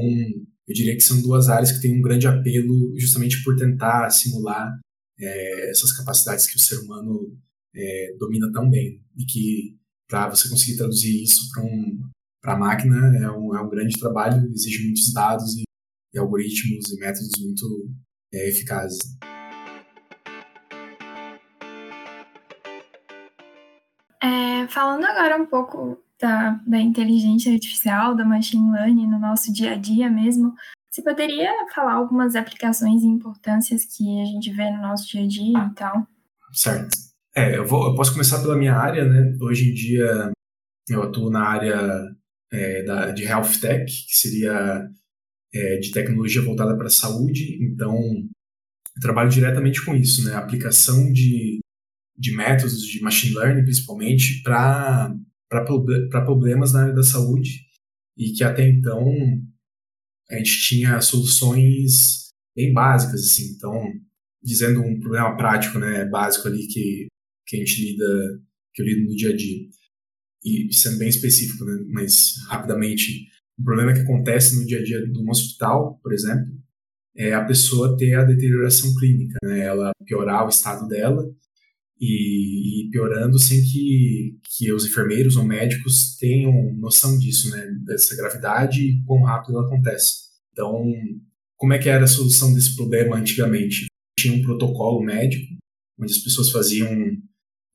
eu 0.67 0.73
diria 0.73 0.95
que 0.95 1.01
são 1.01 1.21
duas 1.21 1.49
áreas 1.49 1.71
que 1.71 1.81
têm 1.81 1.97
um 1.97 2.01
grande 2.01 2.27
apelo 2.27 2.93
justamente 2.99 3.43
por 3.43 3.55
tentar 3.55 4.09
simular 4.09 4.79
é, 5.19 5.71
essas 5.71 5.91
capacidades 5.91 6.47
que 6.47 6.57
o 6.57 6.61
ser 6.61 6.79
humano 6.79 7.37
é, 7.75 8.15
domina 8.19 8.51
tão 8.51 8.69
bem 8.69 9.01
e 9.17 9.25
que 9.25 9.77
para 10.07 10.29
você 10.29 10.47
conseguir 10.49 10.77
traduzir 10.77 11.23
isso 11.23 11.49
para 11.51 11.63
um, 11.63 12.09
a 12.43 12.57
máquina 12.57 12.95
é 13.17 13.31
um, 13.31 13.55
é 13.55 13.61
um 13.61 13.69
grande 13.69 13.99
trabalho, 13.99 14.51
exige 14.53 14.83
muitos 14.83 15.11
dados 15.11 15.55
e 15.55 15.65
e 16.15 16.19
algoritmos 16.19 16.89
e 16.91 16.99
métodos 16.99 17.31
muito 17.41 17.91
é, 18.33 18.49
eficazes. 18.49 18.99
Falando 24.75 25.05
agora 25.05 25.41
um 25.41 25.45
pouco 25.45 26.03
da, 26.19 26.59
da 26.67 26.77
inteligência 26.77 27.53
artificial, 27.53 28.13
da 28.13 28.25
machine 28.25 28.73
learning 28.73 29.07
no 29.07 29.17
nosso 29.17 29.53
dia 29.53 29.71
a 29.71 29.77
dia 29.77 30.09
mesmo, 30.09 30.53
você 30.91 31.01
poderia 31.01 31.49
falar 31.73 31.93
algumas 31.93 32.35
aplicações 32.35 33.01
e 33.01 33.07
importâncias 33.07 33.85
que 33.85 34.21
a 34.21 34.25
gente 34.25 34.51
vê 34.51 34.69
no 34.69 34.81
nosso 34.81 35.07
dia 35.07 35.23
a 35.23 35.27
dia 35.27 35.71
e 35.71 35.73
tal? 35.75 36.05
Certo. 36.51 36.89
É, 37.33 37.57
eu, 37.57 37.65
vou, 37.65 37.87
eu 37.87 37.95
posso 37.95 38.11
começar 38.11 38.41
pela 38.41 38.57
minha 38.57 38.75
área, 38.75 39.05
né? 39.05 39.37
Hoje 39.41 39.69
em 39.69 39.73
dia 39.73 40.31
eu 40.89 41.03
atuo 41.03 41.29
na 41.29 41.47
área 41.47 42.15
é, 42.51 42.83
da, 42.83 43.11
de 43.11 43.23
Health 43.23 43.59
Tech, 43.61 43.85
que 43.85 44.15
seria 44.15 44.89
é, 45.53 45.77
de 45.77 45.91
tecnologia 45.91 46.41
voltada 46.41 46.75
para 46.77 46.87
a 46.87 46.89
saúde. 46.89 47.57
Então, 47.63 47.97
eu 47.97 49.01
trabalho 49.01 49.29
diretamente 49.29 49.83
com 49.85 49.95
isso, 49.95 50.25
né? 50.25 50.35
A 50.35 50.39
aplicação 50.39 51.11
de, 51.11 51.59
de 52.17 52.35
métodos 52.35 52.81
de 52.81 53.01
machine 53.01 53.35
learning, 53.35 53.63
principalmente, 53.63 54.41
para 54.43 55.11
problemas 56.25 56.73
na 56.73 56.83
área 56.83 56.93
da 56.93 57.03
saúde 57.03 57.65
e 58.17 58.31
que 58.31 58.43
até 58.43 58.67
então 58.67 59.05
a 60.29 60.37
gente 60.37 60.61
tinha 60.67 61.01
soluções 61.01 62.29
bem 62.55 62.73
básicas, 62.73 63.21
assim. 63.21 63.53
Então, 63.55 63.73
dizendo 64.41 64.81
um 64.81 64.99
problema 64.99 65.35
prático, 65.35 65.77
né, 65.77 66.05
básico 66.05 66.47
ali 66.47 66.65
que, 66.67 67.07
que 67.45 67.57
a 67.57 67.59
gente 67.59 67.81
lida, 67.81 68.41
que 68.73 68.81
eu 68.81 68.85
lido 68.85 69.09
no 69.09 69.15
dia 69.15 69.31
a 69.31 69.35
dia. 69.35 69.67
E 70.43 70.73
sendo 70.73 70.99
bem 70.99 71.09
específico, 71.09 71.65
né, 71.65 71.83
mas 71.89 72.35
rapidamente, 72.47 73.27
um 73.59 73.63
problema 73.63 73.93
que 73.93 74.01
acontece 74.01 74.57
no 74.59 74.65
dia 74.65 74.79
a 74.79 74.83
dia 74.83 75.05
de 75.05 75.19
um 75.19 75.29
hospital, 75.29 75.99
por 76.01 76.13
exemplo, 76.13 76.47
é 77.17 77.33
a 77.33 77.45
pessoa 77.45 77.97
ter 77.97 78.13
a 78.15 78.23
deterioração 78.23 78.93
clínica, 78.95 79.37
né, 79.43 79.65
ela 79.65 79.91
piorar 80.05 80.45
o 80.45 80.49
estado 80.49 80.87
dela 80.87 81.23
e, 81.99 82.87
e, 82.87 82.89
piorando 82.89 83.39
sem 83.39 83.61
que, 83.61 84.37
que 84.43 84.71
os 84.73 84.85
enfermeiros 84.85 85.37
ou 85.37 85.45
médicos 85.45 86.17
tenham 86.17 86.73
noção 86.75 87.17
disso, 87.17 87.49
né, 87.51 87.65
dessa 87.85 88.15
gravidade 88.15 88.81
e 88.81 89.03
quão 89.05 89.23
rápido 89.23 89.57
ela 89.57 89.67
acontece. 89.67 90.25
Então, 90.51 90.83
como 91.57 91.73
é 91.73 91.79
que 91.79 91.89
era 91.89 92.03
a 92.03 92.07
solução 92.07 92.53
desse 92.53 92.75
problema 92.75 93.15
antigamente? 93.15 93.85
Tinha 94.19 94.33
um 94.33 94.41
protocolo 94.41 95.03
médico, 95.03 95.45
onde 95.99 96.11
as 96.11 96.19
pessoas 96.19 96.51
faziam 96.51 96.89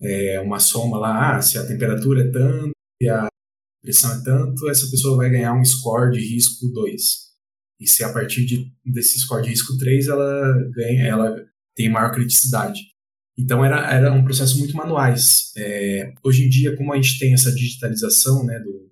é, 0.02 0.40
uma 0.40 0.58
soma 0.58 0.98
lá, 0.98 1.36
ah, 1.36 1.42
se 1.42 1.58
a 1.58 1.66
temperatura 1.66 2.22
é 2.22 2.30
tanto 2.30 2.72
e 3.00 3.08
a 3.08 3.26
pressão 3.82 4.12
é 4.12 4.22
tanto, 4.22 4.68
essa 4.68 4.90
pessoa 4.90 5.16
vai 5.16 5.30
ganhar 5.30 5.54
um 5.54 5.64
score 5.64 6.12
de 6.12 6.20
risco 6.20 6.68
2. 6.68 7.30
E 7.80 7.86
se 7.86 8.04
a 8.04 8.12
partir 8.12 8.44
de, 8.44 8.70
desse 8.84 9.18
score 9.18 9.42
de 9.42 9.50
risco 9.50 9.76
3 9.78 10.08
ela 10.08 10.70
ganha, 10.74 11.06
ela 11.06 11.34
tem 11.74 11.88
maior 11.88 12.12
criticidade. 12.12 12.78
Então 13.40 13.64
era, 13.64 13.90
era 13.90 14.12
um 14.12 14.22
processo 14.22 14.58
muito 14.58 14.76
manuais. 14.76 15.50
É, 15.56 16.12
hoje 16.22 16.44
em 16.44 16.48
dia, 16.48 16.76
como 16.76 16.92
a 16.92 16.96
gente 16.96 17.18
tem 17.18 17.32
essa 17.32 17.50
digitalização 17.50 18.44
né, 18.44 18.58
do, 18.60 18.90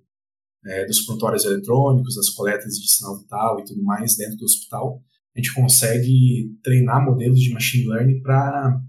é, 0.65 0.85
dos 0.87 1.01
prontuários 1.05 1.45
eletrônicos, 1.45 2.15
das 2.15 2.29
coletas 2.29 2.73
de 2.73 2.91
sinal 2.91 3.19
vital 3.19 3.59
e 3.59 3.63
tudo 3.63 3.83
mais 3.83 4.17
dentro 4.17 4.37
do 4.37 4.45
hospital, 4.45 5.03
a 5.35 5.39
gente 5.39 5.53
consegue 5.53 6.51
treinar 6.63 7.05
modelos 7.05 7.39
de 7.39 7.53
machine 7.53 7.87
learning 7.87 8.21
para 8.21 8.81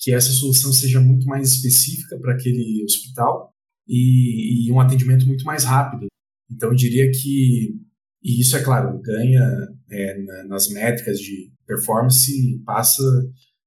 que 0.00 0.12
essa 0.12 0.30
solução 0.30 0.72
seja 0.72 0.98
muito 0.98 1.26
mais 1.26 1.52
específica 1.52 2.18
para 2.18 2.32
aquele 2.32 2.82
hospital 2.82 3.52
e, 3.86 4.66
e, 4.66 4.72
um 4.72 4.80
atendimento 4.80 5.26
muito 5.26 5.44
mais 5.44 5.64
rápido. 5.64 6.06
Então, 6.50 6.70
eu 6.70 6.74
diria 6.74 7.10
que, 7.10 7.76
e 8.22 8.40
isso 8.40 8.56
é 8.56 8.62
claro, 8.62 8.98
ganha 9.00 9.68
é, 9.90 10.44
nas 10.44 10.68
métricas 10.68 11.20
de 11.20 11.52
performance, 11.66 12.62
passa 12.64 13.02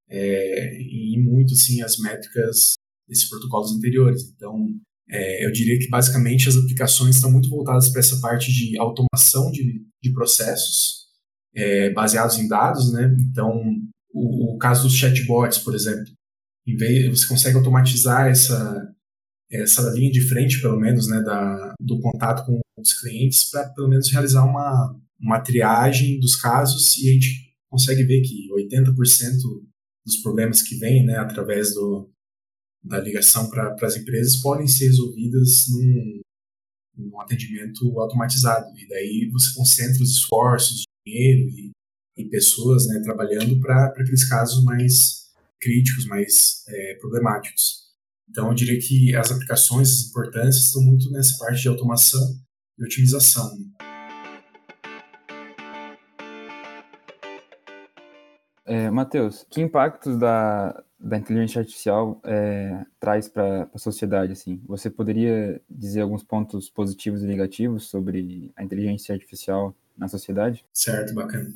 é, 0.09 0.77
em 0.81 1.21
muito 1.23 1.55
sim 1.55 1.81
as 1.81 1.97
métricas 1.97 2.73
desses 3.07 3.29
protocolos 3.29 3.71
anteriores. 3.71 4.23
Então, 4.35 4.67
é, 5.09 5.45
eu 5.45 5.51
diria 5.51 5.77
que 5.77 5.89
basicamente 5.89 6.49
as 6.49 6.55
aplicações 6.55 7.15
estão 7.15 7.31
muito 7.31 7.49
voltadas 7.49 7.89
para 7.89 7.99
essa 7.99 8.19
parte 8.19 8.51
de 8.51 8.77
automação 8.79 9.51
de, 9.51 9.85
de 10.01 10.13
processos 10.13 11.05
é, 11.55 11.91
baseados 11.91 12.37
em 12.37 12.47
dados, 12.47 12.91
né? 12.91 13.15
Então, 13.19 13.51
o, 14.13 14.55
o, 14.55 14.57
caso 14.57 14.83
dos 14.83 14.95
chatbots, 14.95 15.59
por 15.59 15.75
exemplo, 15.75 16.11
em 16.67 16.75
vez 16.75 17.07
você 17.07 17.27
consegue 17.27 17.57
automatizar 17.57 18.27
essa 18.27 18.91
essa 19.51 19.89
linha 19.91 20.11
de 20.11 20.21
frente, 20.27 20.59
pelo 20.59 20.79
menos, 20.79 21.07
né, 21.07 21.21
da, 21.21 21.75
do 21.79 21.99
contato 21.99 22.45
com 22.45 22.59
os 22.77 22.99
clientes, 22.99 23.49
para 23.49 23.69
pelo 23.69 23.87
menos 23.87 24.11
realizar 24.11 24.43
uma, 24.43 24.99
uma 25.19 25.39
triagem 25.39 26.19
dos 26.19 26.35
casos 26.35 26.97
e 26.97 27.09
a 27.09 27.13
gente 27.13 27.53
consegue 27.69 28.03
ver 28.03 28.21
que 28.21 28.49
80% 28.51 28.91
dos 30.05 30.17
problemas 30.17 30.61
que 30.61 30.75
vêm 30.75 31.05
né, 31.05 31.17
através 31.17 31.73
do, 31.73 32.09
da 32.83 32.99
ligação 32.99 33.49
para 33.49 33.75
as 33.81 33.97
empresas 33.97 34.41
podem 34.41 34.67
ser 34.67 34.85
resolvidas 34.85 35.65
num, 35.71 36.21
num, 36.97 37.21
atendimento 37.21 37.99
automatizado. 37.99 38.67
E 38.77 38.87
daí 38.87 39.29
você 39.31 39.53
concentra 39.55 40.03
os 40.03 40.11
esforços, 40.11 40.83
dinheiro 41.05 41.49
e, 41.49 41.71
e 42.17 42.29
pessoas 42.29 42.87
né, 42.87 42.99
trabalhando 43.01 43.59
para 43.59 43.87
aqueles 43.87 44.27
casos 44.29 44.63
mais 44.63 45.25
críticos, 45.59 46.05
mais 46.05 46.63
é, 46.67 46.95
problemáticos. 46.95 47.85
Então, 48.29 48.49
eu 48.49 48.53
diria 48.53 48.79
que 48.79 49.15
as 49.15 49.31
aplicações, 49.31 49.89
as 49.89 50.09
importâncias 50.09 50.65
estão 50.65 50.81
muito 50.81 51.09
nessa 51.11 51.37
parte 51.37 51.61
de 51.61 51.67
automação 51.67 52.21
e 52.77 52.83
otimização. 52.83 53.51
É, 58.65 58.89
Matheus, 58.89 59.45
que 59.49 59.61
impactos 59.61 60.17
da, 60.17 60.83
da 60.99 61.17
inteligência 61.17 61.59
artificial 61.59 62.19
é, 62.25 62.83
traz 62.99 63.29
para 63.29 63.69
a 63.73 63.77
sociedade? 63.77 64.33
Assim? 64.33 64.59
Você 64.65 64.89
poderia 64.89 65.61
dizer 65.69 66.01
alguns 66.01 66.23
pontos 66.23 66.69
positivos 66.69 67.21
e 67.23 67.27
negativos 67.27 67.87
sobre 67.87 68.51
a 68.55 68.63
inteligência 68.63 69.13
artificial 69.13 69.75
na 69.97 70.07
sociedade? 70.07 70.65
Certo, 70.73 71.13
bacana. 71.13 71.53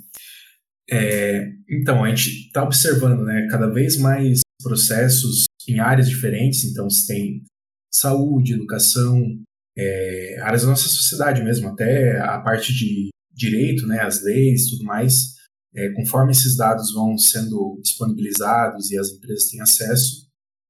É, 0.91 1.51
então, 1.69 2.03
a 2.03 2.09
gente 2.09 2.47
está 2.47 2.63
observando 2.63 3.23
né, 3.23 3.47
cada 3.49 3.67
vez 3.67 3.97
mais 3.97 4.41
processos 4.61 5.45
em 5.67 5.79
áreas 5.79 6.09
diferentes, 6.09 6.65
então 6.65 6.89
se 6.89 7.07
tem 7.07 7.43
saúde, 7.91 8.53
educação, 8.53 9.39
é, 9.77 10.39
áreas 10.41 10.63
da 10.63 10.69
nossa 10.69 10.89
sociedade 10.89 11.43
mesmo, 11.43 11.69
até 11.69 12.19
a 12.19 12.39
parte 12.39 12.73
de 12.73 13.09
direito, 13.31 13.87
né, 13.87 14.01
as 14.01 14.23
leis 14.23 14.69
tudo 14.69 14.83
mais, 14.83 15.38
é, 15.75 15.89
conforme 15.93 16.31
esses 16.31 16.55
dados 16.55 16.93
vão 16.93 17.17
sendo 17.17 17.79
disponibilizados 17.81 18.91
e 18.91 18.97
as 18.97 19.09
empresas 19.09 19.49
têm 19.49 19.61
acesso, 19.61 20.27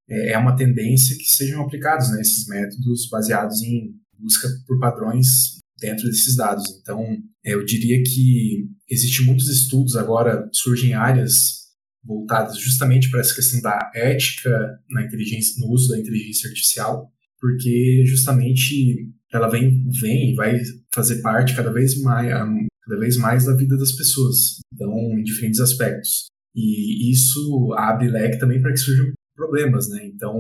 é, 0.09 0.33
é 0.33 0.37
uma 0.37 0.55
tendência 0.55 1.15
que 1.17 1.25
sejam 1.25 1.61
aplicados 1.61 2.11
né, 2.11 2.21
esses 2.21 2.47
métodos 2.47 3.07
baseados 3.09 3.61
em 3.61 3.93
busca 4.17 4.47
por 4.67 4.79
padrões 4.79 5.59
dentro 5.79 6.05
desses 6.07 6.35
dados. 6.35 6.63
Então, 6.81 7.01
é, 7.45 7.53
eu 7.53 7.63
diria 7.65 8.01
que 8.03 8.67
existem 8.89 9.25
muitos 9.25 9.47
estudos 9.47 9.95
agora, 9.95 10.49
surgem 10.51 10.93
áreas 10.93 11.59
voltadas 12.03 12.57
justamente 12.57 13.09
para 13.09 13.19
essa 13.19 13.35
questão 13.35 13.61
da 13.61 13.91
ética 13.93 14.49
na 14.89 15.03
inteligência, 15.03 15.55
no 15.59 15.71
uso 15.71 15.89
da 15.89 15.99
inteligência 15.99 16.49
artificial, 16.49 17.11
porque 17.39 18.03
justamente 18.05 19.09
ela 19.31 19.47
vem, 19.47 19.85
vem 20.01 20.31
e 20.31 20.35
vai 20.35 20.59
fazer 20.99 21.21
parte 21.21 21.55
cada 21.55 21.71
vez 21.71 22.01
mais 22.01 22.29
cada 22.83 22.99
vez 22.99 23.17
mais 23.17 23.45
da 23.45 23.55
vida 23.55 23.77
das 23.77 23.93
pessoas, 23.93 24.59
então 24.73 24.91
em 25.17 25.23
diferentes 25.23 25.59
aspectos. 25.59 26.27
E 26.55 27.09
isso 27.11 27.73
abre 27.77 28.09
leque 28.09 28.39
também 28.39 28.61
para 28.61 28.71
que 28.71 28.79
surjam 28.79 29.13
problemas, 29.35 29.87
né? 29.89 30.05
Então, 30.05 30.35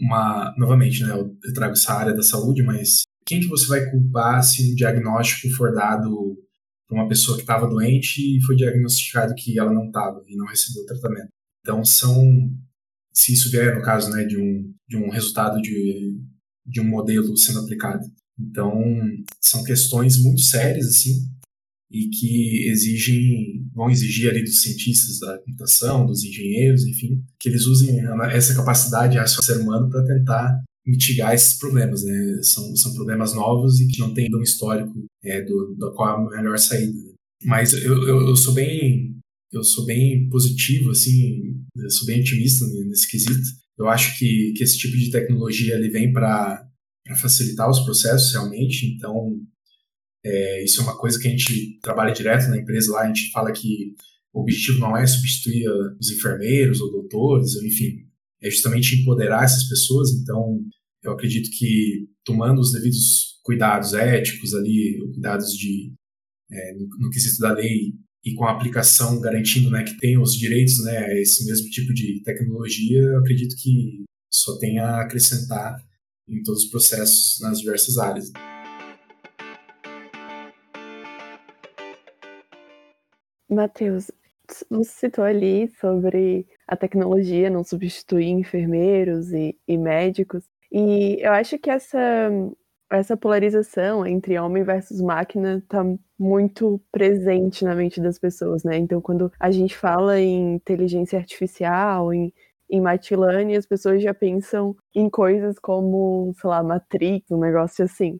uma 0.00 0.52
novamente, 0.58 1.04
né, 1.04 1.12
eu 1.12 1.36
trago 1.52 1.74
essa 1.74 1.92
área 1.92 2.14
da 2.14 2.22
saúde, 2.22 2.62
mas 2.62 3.02
quem 3.26 3.40
que 3.40 3.46
você 3.46 3.66
vai 3.66 3.88
culpar 3.90 4.42
se 4.42 4.72
um 4.72 4.74
diagnóstico 4.74 5.54
for 5.54 5.72
dado 5.72 6.36
para 6.88 6.98
uma 6.98 7.08
pessoa 7.08 7.36
que 7.36 7.42
estava 7.42 7.68
doente 7.68 8.18
e 8.18 8.42
foi 8.42 8.56
diagnosticado 8.56 9.34
que 9.36 9.58
ela 9.58 9.72
não 9.72 9.86
estava 9.86 10.22
e 10.26 10.36
não 10.36 10.46
recebeu 10.46 10.86
tratamento? 10.86 11.28
Então, 11.60 11.84
são 11.84 12.50
se 13.12 13.34
isso 13.34 13.50
vier 13.50 13.76
no 13.76 13.82
caso, 13.82 14.10
né, 14.10 14.24
de 14.24 14.38
um 14.38 14.72
de 14.88 14.96
um 14.96 15.10
resultado 15.10 15.60
de 15.60 16.18
de 16.66 16.80
um 16.80 16.88
modelo 16.88 17.36
sendo 17.36 17.60
aplicado. 17.60 18.04
Então, 18.40 18.82
são 19.40 19.62
questões 19.64 20.22
muito 20.22 20.40
sérias 20.40 20.86
assim, 20.86 21.28
e 21.90 22.08
que 22.08 22.68
exigem, 22.68 23.68
vão 23.74 23.90
exigir 23.90 24.30
ali 24.30 24.42
dos 24.44 24.62
cientistas 24.62 25.18
da 25.18 25.38
computação, 25.38 26.06
dos 26.06 26.24
engenheiros, 26.24 26.84
enfim, 26.86 27.22
que 27.38 27.48
eles 27.48 27.66
usem 27.66 27.98
essa 28.32 28.54
capacidade 28.54 29.18
do 29.18 29.44
ser 29.44 29.58
humano 29.58 29.90
para 29.90 30.04
tentar 30.04 30.62
mitigar 30.86 31.34
esses 31.34 31.58
problemas, 31.58 32.04
né? 32.04 32.38
São, 32.42 32.74
são 32.76 32.94
problemas 32.94 33.34
novos 33.34 33.80
e 33.80 33.88
que 33.88 34.00
não 34.00 34.14
tem 34.14 34.34
um 34.34 34.42
histórico 34.42 35.04
é, 35.22 35.42
do, 35.42 35.76
da 35.78 35.90
qual 35.90 36.32
é 36.32 36.38
a 36.38 36.42
melhor 36.42 36.58
saída. 36.58 36.98
Mas 37.44 37.72
eu, 37.72 38.06
eu, 38.06 38.28
eu, 38.28 38.36
sou 38.36 38.54
bem 38.54 39.16
eu 39.52 39.64
sou 39.64 39.84
bem 39.84 40.28
positivo, 40.28 40.90
assim, 40.90 41.56
eu 41.76 41.90
sou 41.90 42.06
bem 42.06 42.20
otimista 42.20 42.64
nesse 42.86 43.10
quesito. 43.10 43.48
Eu 43.76 43.88
acho 43.88 44.16
que, 44.18 44.52
que 44.56 44.62
esse 44.62 44.78
tipo 44.78 44.96
de 44.96 45.10
tecnologia 45.10 45.74
ele 45.74 45.88
vem 45.88 46.12
para 46.12 46.69
facilitar 47.20 47.68
os 47.70 47.80
processos 47.80 48.32
realmente, 48.32 48.86
então 48.86 49.40
É, 50.22 50.64
isso 50.64 50.80
é 50.80 50.84
uma 50.84 50.98
coisa 50.98 51.18
que 51.18 51.26
a 51.26 51.30
gente 51.30 51.78
trabalha 51.80 52.12
direto 52.12 52.48
na 52.50 52.58
empresa 52.58 52.92
lá, 52.92 53.02
a 53.02 53.06
gente 53.06 53.30
fala 53.30 53.50
que 53.52 53.94
o 54.34 54.42
objetivo 54.42 54.78
não 54.78 54.94
é 54.94 55.06
substituir 55.06 55.66
os 55.98 56.10
enfermeiros 56.10 56.80
ou 56.82 56.92
doutores, 56.92 57.56
ou 57.56 57.64
enfim, 57.64 58.06
é 58.42 58.50
justamente 58.50 59.00
empoderar 59.00 59.44
essas 59.44 59.64
pessoas. 59.66 60.10
Então, 60.12 60.60
eu 61.02 61.12
acredito 61.12 61.48
que 61.50 62.06
tomando 62.22 62.60
os 62.60 62.72
devidos 62.72 63.40
cuidados 63.42 63.94
éticos 63.94 64.54
ali, 64.54 64.98
cuidados 65.14 65.52
de 65.56 65.94
é, 66.52 66.74
no, 66.74 66.86
no 66.98 67.10
quesito 67.10 67.38
da 67.38 67.52
lei 67.54 67.94
e 68.22 68.34
com 68.34 68.44
a 68.44 68.52
aplicação 68.52 69.20
garantindo 69.20 69.70
né, 69.70 69.82
que 69.84 69.96
tem 69.98 70.18
os 70.18 70.34
direitos 70.34 70.84
né, 70.84 70.98
a 70.98 71.18
esse 71.18 71.46
mesmo 71.46 71.70
tipo 71.70 71.94
de 71.94 72.22
tecnologia, 72.22 73.00
eu 73.00 73.20
acredito 73.20 73.56
que 73.56 74.04
só 74.30 74.58
tem 74.58 74.78
a 74.78 75.00
acrescentar 75.00 75.76
em 76.30 76.42
todos 76.42 76.64
os 76.64 76.70
processos 76.70 77.40
nas 77.40 77.58
diversas 77.58 77.98
áreas. 77.98 78.32
Matheus, 83.48 84.10
você 84.70 84.90
citou 84.90 85.24
ali 85.24 85.68
sobre 85.80 86.46
a 86.66 86.76
tecnologia 86.76 87.50
não 87.50 87.64
substituir 87.64 88.28
enfermeiros 88.28 89.32
e, 89.32 89.58
e 89.66 89.76
médicos, 89.76 90.44
e 90.72 91.18
eu 91.20 91.32
acho 91.32 91.58
que 91.58 91.68
essa, 91.68 91.98
essa 92.90 93.16
polarização 93.16 94.06
entre 94.06 94.38
homem 94.38 94.62
versus 94.62 95.00
máquina 95.00 95.58
está 95.58 95.84
muito 96.18 96.80
presente 96.92 97.64
na 97.64 97.74
mente 97.74 98.00
das 98.00 98.18
pessoas, 98.18 98.62
né? 98.62 98.76
Então, 98.76 99.00
quando 99.00 99.32
a 99.38 99.50
gente 99.50 99.76
fala 99.76 100.20
em 100.20 100.54
inteligência 100.54 101.18
artificial, 101.18 102.12
em, 102.12 102.32
em 102.70 102.82
learning, 103.16 103.56
as 103.56 103.66
pessoas 103.66 104.02
já 104.02 104.14
pensam 104.14 104.76
em 104.94 105.10
coisas 105.10 105.58
como, 105.58 106.32
sei 106.40 106.50
lá, 106.50 106.62
Matrix, 106.62 107.30
um 107.30 107.40
negócio 107.40 107.84
assim. 107.84 108.18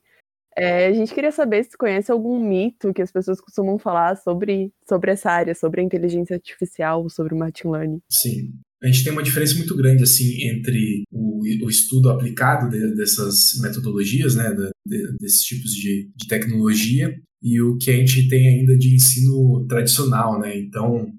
É, 0.57 0.87
a 0.87 0.93
gente 0.93 1.15
queria 1.15 1.31
saber 1.31 1.65
se 1.65 1.77
conhece 1.77 2.11
algum 2.11 2.39
mito 2.39 2.93
que 2.93 3.01
as 3.01 3.13
pessoas 3.13 3.41
costumam 3.41 3.79
falar 3.79 4.17
sobre, 4.17 4.73
sobre 4.89 5.13
essa 5.13 5.31
área, 5.31 5.55
sobre 5.55 5.81
a 5.81 5.85
inteligência 5.85 6.35
artificial, 6.35 7.09
sobre 7.09 7.35
o 7.35 7.39
machine 7.39 7.73
learning. 7.73 8.01
Sim. 8.11 8.53
A 8.83 8.87
gente 8.87 9.05
tem 9.05 9.13
uma 9.13 9.23
diferença 9.23 9.55
muito 9.57 9.77
grande 9.77 10.03
assim 10.03 10.49
entre 10.49 11.05
o, 11.13 11.43
o 11.65 11.71
estudo 11.71 12.11
aplicado 12.11 12.71
de, 12.71 12.95
dessas 12.97 13.61
metodologias, 13.61 14.35
né, 14.35 14.51
de, 14.87 15.17
desses 15.21 15.43
tipos 15.43 15.71
de, 15.71 16.11
de 16.17 16.27
tecnologia 16.27 17.15
e 17.43 17.61
o 17.61 17.77
que 17.77 17.91
a 17.91 17.97
gente 17.97 18.29
tem 18.29 18.49
ainda 18.49 18.77
de 18.77 18.95
ensino 18.95 19.67
tradicional, 19.67 20.39
né? 20.39 20.59
Então 20.59 21.11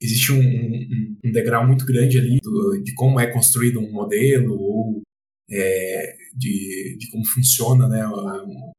existe 0.00 0.32
um, 0.32 0.40
um, 0.40 1.16
um 1.24 1.32
degrau 1.32 1.66
muito 1.66 1.84
grande 1.84 2.18
ali 2.18 2.38
do, 2.42 2.82
de 2.82 2.94
como 2.94 3.20
é 3.20 3.26
construído 3.26 3.80
um 3.80 3.92
modelo 3.92 4.58
ou 4.58 5.02
é, 5.50 6.16
de, 6.34 6.96
de, 6.98 7.10
como 7.10 7.26
funciona 7.26 7.88
né, 7.88 8.06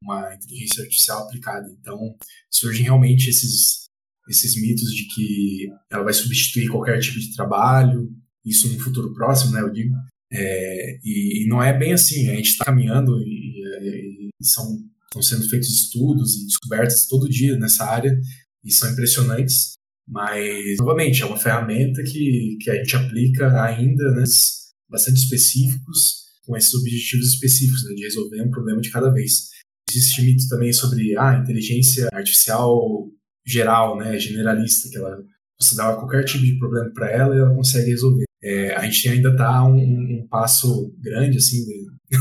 uma 0.04 0.34
inteligência 0.34 0.84
artificial 0.84 1.24
aplicada. 1.24 1.70
Então, 1.80 2.16
surgem 2.50 2.84
realmente 2.84 3.30
esses, 3.30 3.86
esses 4.30 4.56
mitos 4.56 4.94
de 4.94 5.08
que 5.14 5.70
ela 5.92 6.04
vai 6.04 6.14
substituir 6.14 6.70
qualquer 6.70 7.00
tipo 7.00 7.20
de 7.20 7.36
trabalho, 7.36 8.10
isso 8.46 8.72
no 8.72 8.80
futuro 8.80 9.14
próximo, 9.14 9.52
né, 9.52 9.62
eu 9.62 9.72
digo. 9.72 9.94
É, 10.34 11.00
e, 11.04 11.44
e, 11.44 11.48
não 11.48 11.62
é 11.62 11.78
bem 11.78 11.92
assim, 11.92 12.30
a 12.30 12.36
gente 12.36 12.52
está 12.52 12.66
caminhando 12.66 13.20
e, 13.22 14.30
e, 14.40 14.46
são, 14.46 14.66
estão 15.04 15.22
sendo 15.22 15.50
feitos 15.50 15.70
estudos 15.70 16.36
e 16.36 16.46
descobertas 16.46 17.06
todo 17.06 17.30
dia 17.30 17.58
nessa 17.58 17.84
área 17.84 18.18
e 18.64 18.72
são 18.72 18.90
impressionantes, 18.90 19.74
mas, 20.12 20.78
novamente, 20.78 21.24
é 21.24 21.26
uma 21.26 21.38
ferramenta 21.38 22.04
que, 22.04 22.58
que 22.60 22.70
a 22.70 22.76
gente 22.76 22.96
aplica 22.98 23.64
ainda 23.64 24.12
né, 24.12 24.24
bastante 24.90 25.18
específicos 25.18 26.26
com 26.46 26.58
esses 26.58 26.74
objetivos 26.74 27.34
específicos, 27.34 27.86
né, 27.86 27.96
de 27.96 28.04
resolver 28.04 28.42
um 28.42 28.50
problema 28.50 28.82
de 28.82 28.92
cada 28.92 29.10
vez. 29.10 29.50
Existe 29.90 30.22
mito 30.22 30.50
também 30.50 30.74
sobre 30.74 31.16
a 31.16 31.30
ah, 31.30 31.38
inteligência 31.38 32.10
artificial 32.12 33.10
geral, 33.46 33.98
né, 33.98 34.20
generalista, 34.20 34.90
que 34.90 34.98
ela 34.98 35.24
você 35.58 35.76
dá 35.76 35.96
qualquer 35.96 36.26
tipo 36.26 36.44
de 36.44 36.58
problema 36.58 36.92
para 36.92 37.10
ela 37.12 37.36
e 37.36 37.40
ela 37.40 37.56
consegue 37.56 37.92
resolver. 37.92 38.26
É, 38.44 38.74
a 38.74 38.84
gente 38.84 39.08
ainda 39.08 39.30
está 39.30 39.64
um, 39.64 39.78
um, 39.78 40.28
passo 40.28 40.92
grande 40.98 41.38
assim 41.38 41.64
de, 41.64 41.86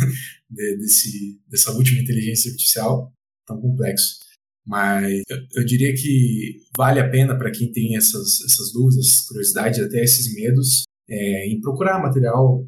de, 0.51 0.77
desse, 0.77 1.41
dessa 1.49 1.73
última 1.73 2.03
inteligência 2.03 2.51
artificial 2.51 3.11
tão 3.47 3.59
complexo. 3.61 4.19
Mas 4.67 5.23
eu, 5.29 5.39
eu 5.57 5.65
diria 5.65 5.93
que 5.95 6.61
vale 6.77 7.01
a 7.01 7.09
pena 7.09 7.37
para 7.37 7.51
quem 7.51 7.73
tem 7.73 7.97
essas, 7.97 8.41
essas 8.43 8.73
dúvidas, 8.73 9.21
curiosidades, 9.23 9.81
até 9.81 10.03
esses 10.03 10.33
medos, 10.35 10.85
é, 11.09 11.49
em 11.49 11.61
procurar 11.61 12.01
material 12.01 12.67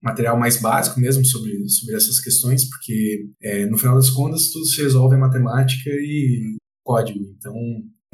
material 0.00 0.38
mais 0.38 0.60
básico 0.60 1.00
mesmo 1.00 1.24
sobre, 1.24 1.68
sobre 1.68 1.96
essas 1.96 2.20
questões, 2.20 2.64
porque 2.68 3.30
é, 3.42 3.66
no 3.66 3.76
final 3.76 3.96
das 3.96 4.10
contas 4.10 4.50
tudo 4.50 4.64
se 4.64 4.80
resolve 4.80 5.16
em 5.16 5.20
matemática 5.20 5.90
e 5.90 6.56
código, 6.84 7.18
então 7.36 7.54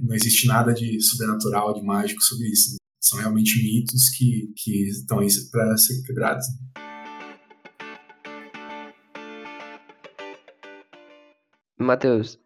não 0.00 0.14
existe 0.14 0.46
nada 0.46 0.72
de 0.72 1.00
sobrenatural, 1.00 1.74
de 1.74 1.82
mágico 1.82 2.22
sobre 2.22 2.48
isso. 2.48 2.76
São 3.00 3.18
realmente 3.18 3.62
mitos 3.62 4.08
que, 4.16 4.50
que 4.56 4.88
estão 4.88 5.18
aí 5.18 5.28
para 5.50 5.76
ser 5.76 6.02
quebrados. 6.02 6.46
Matheus, 11.78 12.38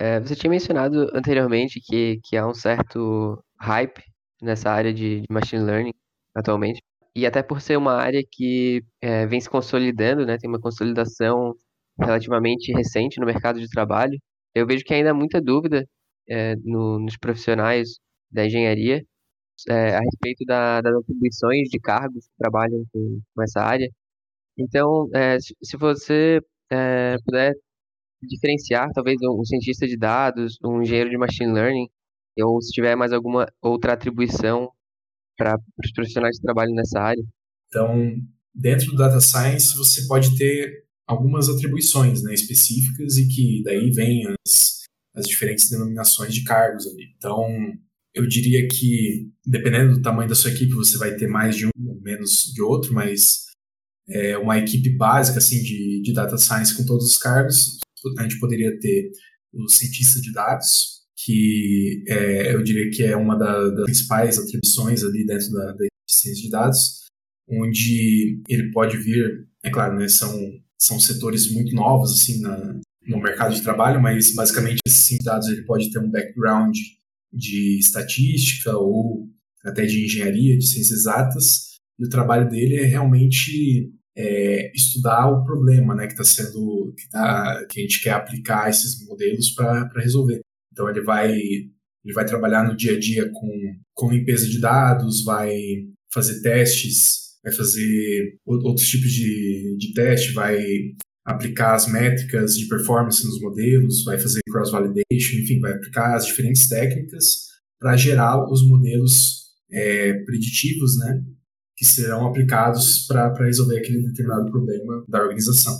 é, 0.00 0.20
você 0.20 0.34
tinha 0.34 0.50
mencionado 0.50 1.10
anteriormente 1.14 1.80
que, 1.80 2.20
que 2.24 2.36
há 2.36 2.46
um 2.46 2.54
certo 2.54 3.42
hype 3.60 4.02
nessa 4.42 4.70
área 4.70 4.92
de, 4.92 5.20
de 5.20 5.26
machine 5.30 5.62
learning 5.62 5.92
atualmente 6.34 6.82
e 7.14 7.26
até 7.26 7.42
por 7.42 7.60
ser 7.60 7.76
uma 7.76 7.94
área 7.94 8.22
que 8.30 8.82
é, 9.00 9.26
vem 9.26 9.40
se 9.40 9.50
consolidando, 9.50 10.24
né, 10.26 10.38
tem 10.38 10.48
uma 10.48 10.60
consolidação 10.60 11.54
relativamente 11.98 12.72
recente 12.72 13.20
no 13.20 13.26
mercado 13.26 13.60
de 13.60 13.68
trabalho, 13.68 14.18
eu 14.54 14.66
vejo 14.66 14.84
que 14.84 14.94
ainda 14.94 15.10
há 15.10 15.14
muita 15.14 15.40
dúvida 15.40 15.86
é, 16.28 16.56
no, 16.56 16.98
nos 17.00 17.16
profissionais 17.18 17.98
da 18.30 18.46
engenharia 18.46 19.04
é, 19.68 19.96
a 19.96 20.00
respeito 20.00 20.44
da, 20.46 20.80
das 20.80 20.94
atribuições 20.94 21.68
de 21.68 21.78
cargos 21.80 22.26
que 22.26 22.32
trabalham 22.38 22.84
com, 22.92 23.20
com 23.34 23.42
essa 23.42 23.60
área. 23.62 23.88
Então, 24.58 25.08
é, 25.14 25.38
se, 25.40 25.56
se, 25.62 25.76
você 25.76 26.40
é, 26.70 27.16
puder 27.24 27.54
diferenciar, 28.22 28.90
talvez 28.94 29.16
um, 29.22 29.44
cientista 29.44 29.86
de 29.86 29.96
dados, 29.96 30.56
um 30.64 30.82
engenheiro 30.82 31.10
de 31.10 31.18
machine 31.18 31.52
learning, 31.52 31.88
ou 32.38 32.60
se 32.60 32.72
tiver 32.72 32.96
mais 32.96 33.12
alguma 33.12 33.46
outra 33.62 33.92
atribuição 33.92 34.70
para 35.36 35.56
os 35.84 35.92
profissionais 35.92 36.36
que 36.36 36.42
trabalham 36.42 36.74
nessa 36.74 37.00
área? 37.00 37.22
Então, 37.68 38.16
dentro 38.54 38.90
do 38.90 38.96
data 38.96 39.20
science, 39.20 39.76
você 39.76 40.06
pode 40.06 40.36
ter 40.36 40.84
algumas 41.06 41.48
atribuições 41.48 42.22
né, 42.22 42.34
específicas 42.34 43.16
e 43.16 43.28
que 43.28 43.62
daí 43.64 43.90
vem 43.90 44.22
as, 44.26 44.84
as 45.14 45.26
diferentes 45.26 45.68
denominações 45.68 46.34
de 46.34 46.44
cargos 46.44 46.86
ali. 46.86 47.12
Então, 47.16 47.46
eu 48.14 48.26
diria 48.26 48.66
que, 48.68 49.30
dependendo 49.46 49.96
do 49.96 50.02
tamanho 50.02 50.28
da 50.28 50.34
sua 50.34 50.50
equipe, 50.50 50.72
você 50.72 50.98
vai 50.98 51.16
ter 51.16 51.28
mais 51.28 51.56
de 51.56 51.66
um 51.66 51.70
ou 51.88 52.00
menos 52.00 52.52
de 52.52 52.62
outro, 52.62 52.92
mas 52.92 53.46
é 54.08 54.36
uma 54.36 54.58
equipe 54.58 54.90
básica 54.96 55.38
assim 55.38 55.62
de, 55.62 56.02
de 56.02 56.12
data 56.12 56.36
science 56.36 56.76
com 56.76 56.84
todos 56.84 57.06
os 57.06 57.16
cargos, 57.16 57.78
a 58.18 58.22
gente 58.22 58.38
poderia 58.38 58.78
ter 58.78 59.10
o 59.52 59.68
cientista 59.68 60.20
de 60.20 60.32
dados, 60.32 61.00
que 61.16 62.04
é, 62.08 62.54
eu 62.54 62.62
diria 62.62 62.90
que 62.90 63.02
é 63.02 63.16
uma 63.16 63.36
da, 63.36 63.68
das 63.70 63.84
principais 63.84 64.38
atribuições 64.38 65.04
ali 65.04 65.26
dentro 65.26 65.50
da, 65.52 65.72
da 65.72 65.86
ciência 66.08 66.42
de 66.42 66.50
dados, 66.50 67.06
onde 67.48 68.42
ele 68.48 68.70
pode 68.70 68.96
vir, 68.96 69.46
é 69.62 69.70
claro, 69.70 69.98
né, 69.98 70.08
são, 70.08 70.32
são 70.78 71.00
setores 71.00 71.52
muito 71.52 71.74
novos 71.74 72.12
assim 72.12 72.40
na, 72.40 72.80
no 73.06 73.20
mercado 73.20 73.54
de 73.54 73.62
trabalho, 73.62 74.00
mas 74.00 74.34
basicamente 74.34 74.80
esses 74.86 75.18
dados 75.22 75.48
ele 75.48 75.62
pode 75.62 75.90
ter 75.90 75.98
um 75.98 76.10
background 76.10 76.74
de 77.32 77.78
estatística 77.78 78.76
ou 78.76 79.28
até 79.64 79.84
de 79.84 80.04
engenharia, 80.04 80.56
de 80.56 80.66
ciências 80.66 81.00
exatas, 81.00 81.70
e 81.98 82.04
o 82.04 82.08
trabalho 82.08 82.48
dele 82.48 82.76
é 82.76 82.84
realmente 82.84 83.92
é, 84.16 84.72
estudar 84.74 85.28
o 85.28 85.44
problema 85.44 85.94
né, 85.94 86.06
que 86.06 86.12
está 86.12 86.24
sendo 86.24 86.92
que, 86.96 87.08
tá, 87.08 87.66
que 87.70 87.80
a 87.80 87.82
gente 87.82 88.02
quer 88.02 88.10
aplicar 88.10 88.68
esses 88.68 89.06
modelos 89.06 89.50
para 89.50 89.88
resolver. 89.96 90.40
Então 90.72 90.88
ele 90.88 91.02
vai 91.02 91.32
ele 92.02 92.14
vai 92.14 92.24
trabalhar 92.24 92.66
no 92.66 92.76
dia 92.76 92.96
a 92.96 92.98
dia 92.98 93.30
com, 93.30 93.76
com 93.94 94.10
limpeza 94.10 94.48
de 94.48 94.58
dados, 94.58 95.22
vai 95.22 95.52
fazer 96.12 96.40
testes, 96.40 97.36
vai 97.44 97.52
fazer 97.52 98.38
outros 98.46 98.88
tipos 98.88 99.10
de, 99.12 99.76
de 99.78 99.92
teste, 99.92 100.32
vai 100.32 100.58
aplicar 101.24 101.74
as 101.74 101.90
métricas 101.90 102.54
de 102.54 102.66
performance 102.68 103.24
nos 103.24 103.40
modelos, 103.40 104.02
vai 104.04 104.18
fazer 104.18 104.40
cross-validation, 104.50 105.38
enfim, 105.42 105.60
vai 105.60 105.72
aplicar 105.72 106.16
as 106.16 106.26
diferentes 106.26 106.68
técnicas 106.68 107.50
para 107.78 107.96
gerar 107.96 108.50
os 108.50 108.66
modelos 108.66 109.50
é, 109.70 110.14
preditivos, 110.24 110.98
né, 110.98 111.22
que 111.80 111.86
serão 111.86 112.26
aplicados 112.26 113.06
para 113.06 113.32
resolver 113.42 113.78
aquele 113.78 114.02
determinado 114.02 114.50
problema 114.50 115.02
da 115.08 115.22
organização. 115.22 115.74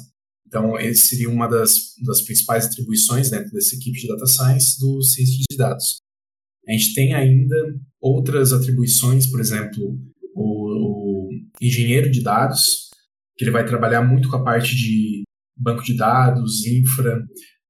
Então, 0.46 0.78
esse 0.78 1.08
seria 1.08 1.28
uma 1.28 1.46
das, 1.46 1.92
das 2.02 2.22
principais 2.22 2.64
atribuições 2.64 3.28
dentro 3.28 3.52
dessa 3.52 3.76
equipe 3.76 4.00
de 4.00 4.08
data 4.08 4.24
science 4.24 4.80
do 4.80 5.02
ciência 5.02 5.44
de 5.50 5.56
dados. 5.58 5.98
A 6.66 6.72
gente 6.72 6.94
tem 6.94 7.12
ainda 7.12 7.54
outras 8.00 8.50
atribuições, 8.50 9.26
por 9.26 9.40
exemplo, 9.40 10.00
o, 10.34 11.26
o 11.26 11.30
engenheiro 11.60 12.10
de 12.10 12.22
dados, 12.22 12.88
que 13.36 13.44
ele 13.44 13.52
vai 13.52 13.66
trabalhar 13.66 14.00
muito 14.00 14.30
com 14.30 14.36
a 14.36 14.42
parte 14.42 14.74
de 14.74 15.22
banco 15.54 15.82
de 15.82 15.94
dados, 15.98 16.64
infra, 16.64 17.22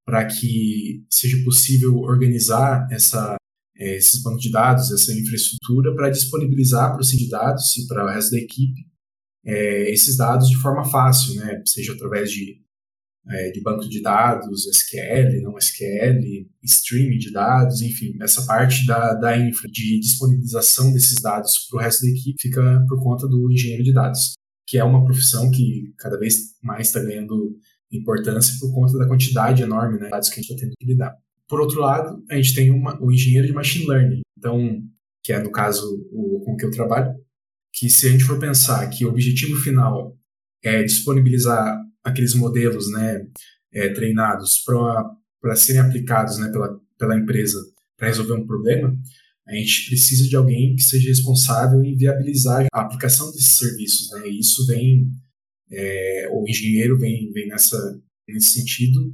para 0.07 0.25
que 0.25 1.05
seja 1.11 1.43
possível 1.43 1.97
organizar 1.97 2.87
essa, 2.93 3.35
esses 3.81 4.23
bancos 4.23 4.43
de 4.43 4.51
dados, 4.51 4.91
essa 4.93 5.13
infraestrutura, 5.13 5.95
para 5.95 6.11
disponibilizar 6.11 6.93
para 6.93 7.01
o 7.01 7.05
de 7.05 7.29
dados 7.29 7.77
e 7.77 7.87
para 7.87 8.05
o 8.05 8.09
resto 8.09 8.33
da 8.33 8.39
equipe 8.39 8.91
é, 9.45 9.91
esses 9.91 10.17
dados 10.17 10.49
de 10.49 10.57
forma 10.57 10.85
fácil, 10.85 11.37
né? 11.37 11.63
seja 11.67 11.93
através 11.93 12.31
de, 12.31 12.61
é, 13.29 13.51
de 13.51 13.63
banco 13.63 13.89
de 13.89 14.03
dados, 14.03 14.67
SQL, 14.67 15.43
não 15.43 15.57
SQL, 15.57 16.49
streaming 16.63 17.19
de 17.19 17.33
dados, 17.33 17.81
enfim, 17.83 18.17
essa 18.21 18.45
parte 18.45 18.87
da, 18.87 19.15
da 19.15 19.39
infra, 19.39 19.69
de 19.71 19.99
disponibilização 19.99 20.93
desses 20.93 21.21
dados 21.23 21.67
para 21.71 21.79
o 21.79 21.83
resto 21.83 22.03
da 22.03 22.11
equipe 22.11 22.41
fica 22.41 22.85
por 22.89 23.03
conta 23.03 23.27
do 23.27 23.51
engenheiro 23.51 23.85
de 23.85 23.93
dados, 23.93 24.35
que 24.67 24.79
é 24.79 24.85
uma 24.85 25.05
profissão 25.05 25.51
que 25.51 25.93
cada 25.99 26.19
vez 26.19 26.55
mais 26.63 26.89
está 26.89 27.01
ganhando 27.01 27.57
importância 27.91 28.55
por 28.61 28.73
conta 28.73 28.97
da 28.99 29.09
quantidade 29.09 29.63
enorme 29.63 29.99
né, 29.99 30.05
de 30.05 30.11
dados 30.11 30.29
que 30.29 30.39
a 30.39 30.43
gente 30.43 30.53
está 30.53 30.65
tendo 30.65 30.75
que 30.79 30.87
lidar. 30.87 31.17
Por 31.51 31.61
outro 31.61 31.81
lado, 31.81 32.25
a 32.31 32.37
gente 32.37 32.55
tem 32.55 32.71
uma, 32.71 32.97
o 33.03 33.11
engenheiro 33.11 33.45
de 33.45 33.53
machine 33.53 33.85
learning, 33.85 34.21
então, 34.39 34.81
que 35.21 35.33
é 35.33 35.43
no 35.43 35.51
caso 35.51 35.85
o, 36.13 36.45
com 36.45 36.57
que 36.57 36.65
eu 36.65 36.71
trabalho, 36.71 37.13
que 37.75 37.91
se 37.91 38.07
a 38.07 38.11
gente 38.13 38.23
for 38.23 38.39
pensar 38.39 38.89
que 38.89 39.05
o 39.05 39.09
objetivo 39.09 39.57
final 39.57 40.17
é 40.63 40.85
disponibilizar 40.85 41.77
aqueles 42.05 42.35
modelos 42.35 42.89
né, 42.93 43.27
é, 43.73 43.89
treinados 43.89 44.63
para 44.65 45.57
serem 45.57 45.81
aplicados 45.81 46.39
né, 46.39 46.49
pela, 46.53 46.81
pela 46.97 47.19
empresa 47.19 47.59
para 47.97 48.07
resolver 48.07 48.35
um 48.35 48.47
problema, 48.47 48.97
a 49.49 49.55
gente 49.57 49.89
precisa 49.89 50.29
de 50.29 50.37
alguém 50.37 50.77
que 50.77 50.83
seja 50.83 51.09
responsável 51.09 51.83
em 51.83 51.97
viabilizar 51.97 52.65
a 52.73 52.83
aplicação 52.83 53.27
desses 53.33 53.59
serviços. 53.59 54.09
Né? 54.13 54.29
E 54.29 54.39
isso 54.39 54.65
vem, 54.69 55.11
é, 55.69 56.29
o 56.31 56.49
engenheiro 56.49 56.97
vem, 56.97 57.33
vem 57.33 57.49
nessa, 57.49 58.01
nesse 58.29 58.53
sentido, 58.53 59.13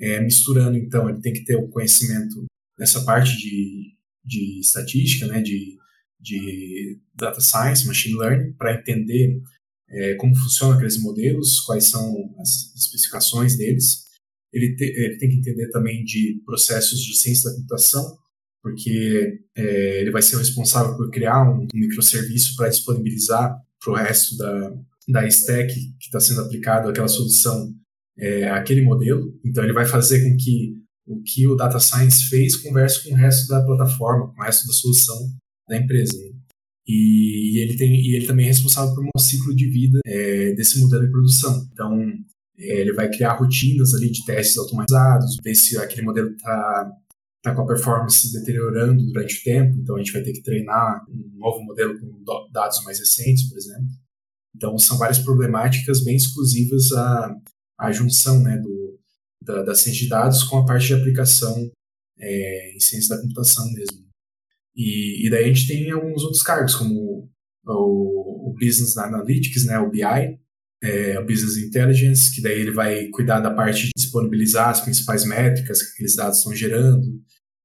é, 0.00 0.20
misturando, 0.20 0.76
então, 0.76 1.08
ele 1.08 1.20
tem 1.20 1.32
que 1.32 1.44
ter 1.44 1.56
o 1.56 1.68
conhecimento 1.68 2.44
nessa 2.78 3.04
parte 3.04 3.36
de, 3.36 3.94
de 4.24 4.60
estatística, 4.60 5.26
né, 5.26 5.40
de 5.40 5.76
de 6.20 6.98
data 7.14 7.40
science, 7.40 7.86
machine 7.86 8.18
learning, 8.18 8.52
para 8.54 8.74
entender 8.74 9.40
é, 9.88 10.14
como 10.14 10.34
funcionam 10.34 10.74
aqueles 10.74 11.00
modelos, 11.00 11.60
quais 11.60 11.88
são 11.88 12.34
as 12.40 12.74
especificações 12.74 13.56
deles. 13.56 14.06
Ele, 14.52 14.74
te, 14.74 14.84
ele, 14.84 15.18
tem 15.18 15.28
que 15.28 15.36
entender 15.36 15.68
também 15.70 16.04
de 16.04 16.42
processos 16.44 17.00
de 17.00 17.16
ciência 17.16 17.50
da 17.50 17.56
computação, 17.56 18.18
porque 18.62 19.40
é, 19.56 20.00
ele 20.00 20.10
vai 20.10 20.22
ser 20.22 20.36
responsável 20.38 20.96
por 20.96 21.10
criar 21.10 21.48
um, 21.48 21.62
um 21.62 21.68
microserviço 21.78 22.56
para 22.56 22.68
disponibilizar 22.68 23.56
para 23.80 23.92
o 23.92 23.96
resto 23.96 24.36
da, 24.36 24.74
da 25.08 25.26
stack 25.28 25.72
que 25.72 26.06
está 26.06 26.18
sendo 26.18 26.40
aplicado 26.40 26.88
aquela 26.88 27.06
solução, 27.06 27.72
é, 28.18 28.48
aquele 28.50 28.82
modelo. 28.82 29.38
Então, 29.44 29.64
ele 29.64 29.72
vai 29.72 29.86
fazer 29.86 30.22
com 30.24 30.36
que 30.36 30.74
o 31.06 31.22
que 31.22 31.46
o 31.46 31.54
Data 31.54 31.78
Science 31.78 32.28
fez 32.28 32.56
converse 32.56 33.04
com 33.04 33.14
o 33.14 33.16
resto 33.16 33.48
da 33.48 33.64
plataforma, 33.64 34.32
com 34.32 34.40
o 34.40 34.44
resto 34.44 34.66
da 34.66 34.72
solução 34.72 35.16
da 35.68 35.76
empresa. 35.76 36.12
E 36.86 37.60
ele, 37.60 37.76
tem, 37.76 37.94
e 37.94 38.14
ele 38.14 38.26
também 38.26 38.46
é 38.46 38.48
responsável 38.48 38.94
por 38.94 39.04
um 39.04 39.18
ciclo 39.18 39.54
de 39.54 39.68
vida 39.68 40.00
é, 40.06 40.52
desse 40.54 40.80
modelo 40.80 41.04
de 41.04 41.10
produção. 41.10 41.68
Então, 41.72 42.12
é, 42.58 42.80
ele 42.80 42.92
vai 42.92 43.08
criar 43.08 43.34
rotinas 43.34 43.94
ali 43.94 44.10
de 44.10 44.24
testes 44.24 44.58
automatizados, 44.58 45.36
ver 45.42 45.54
se 45.54 45.76
aquele 45.78 46.02
modelo 46.02 46.30
está 46.30 46.92
tá 47.42 47.54
com 47.54 47.62
a 47.62 47.66
performance 47.66 48.32
deteriorando 48.32 49.04
durante 49.04 49.40
o 49.40 49.44
tempo. 49.44 49.76
Então, 49.78 49.96
a 49.96 49.98
gente 49.98 50.12
vai 50.12 50.22
ter 50.22 50.32
que 50.32 50.42
treinar 50.42 51.04
um 51.08 51.38
novo 51.38 51.62
modelo 51.64 51.98
com 51.98 52.24
dados 52.52 52.82
mais 52.84 52.98
recentes, 52.98 53.48
por 53.48 53.58
exemplo. 53.58 53.88
Então, 54.54 54.78
são 54.78 54.96
várias 54.96 55.18
problemáticas 55.18 56.02
bem 56.02 56.16
exclusivas 56.16 56.90
à, 56.92 57.36
à 57.78 57.92
junção 57.92 58.42
né, 58.42 58.58
do, 58.58 58.98
da, 59.42 59.62
da 59.62 59.74
ciência 59.74 60.02
de 60.04 60.08
dados 60.08 60.42
com 60.44 60.58
a 60.58 60.66
parte 60.66 60.88
de 60.88 60.94
aplicação 60.94 61.70
é, 62.18 62.74
em 62.74 62.80
ciência 62.80 63.16
da 63.16 63.22
computação 63.22 63.70
mesmo. 63.72 64.06
E, 64.74 65.26
e 65.26 65.30
daí 65.30 65.44
a 65.44 65.48
gente 65.48 65.66
tem 65.66 65.90
alguns 65.90 66.22
outros 66.22 66.42
cargos, 66.42 66.74
como 66.74 67.30
o, 67.66 68.50
o 68.50 68.54
Business 68.58 68.96
Analytics, 68.96 69.64
né, 69.64 69.78
o 69.78 69.90
BI, 69.90 70.02
é, 70.82 71.18
o 71.18 71.26
Business 71.26 71.56
Intelligence, 71.56 72.34
que 72.34 72.42
daí 72.42 72.60
ele 72.60 72.70
vai 72.70 73.08
cuidar 73.08 73.40
da 73.40 73.50
parte 73.50 73.86
de 73.86 73.90
disponibilizar 73.96 74.68
as 74.68 74.80
principais 74.80 75.24
métricas 75.24 75.82
que 75.82 75.92
aqueles 75.92 76.14
dados 76.14 76.38
estão 76.38 76.54
gerando, 76.54 77.06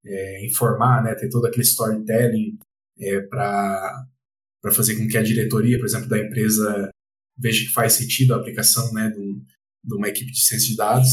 é, 0.06 0.45
informar, 0.45 1.04
né, 1.04 1.13
ter 1.15 1.30
todo 1.30 1.45
aquele 1.45 1.63
storytelling 1.63 2.58
é, 3.00 3.21
para 3.21 4.06
fazer 4.74 4.95
com 4.95 5.08
que 5.08 5.17
a 5.17 5.24
diretoria, 5.24 5.78
por 5.78 5.86
exemplo, 5.86 6.08
da 6.08 6.19
empresa 6.19 6.89
veja 7.38 7.65
que 7.65 7.74
faz 7.74 7.93
sentido 7.93 8.34
a 8.34 8.38
aplicação 8.38 8.93
né, 8.93 9.10
de, 9.10 9.41
de 9.84 9.96
uma 9.96 10.08
equipe 10.08 10.32
de 10.32 10.39
ciência 10.39 10.70
de 10.70 10.76
dados. 10.76 11.10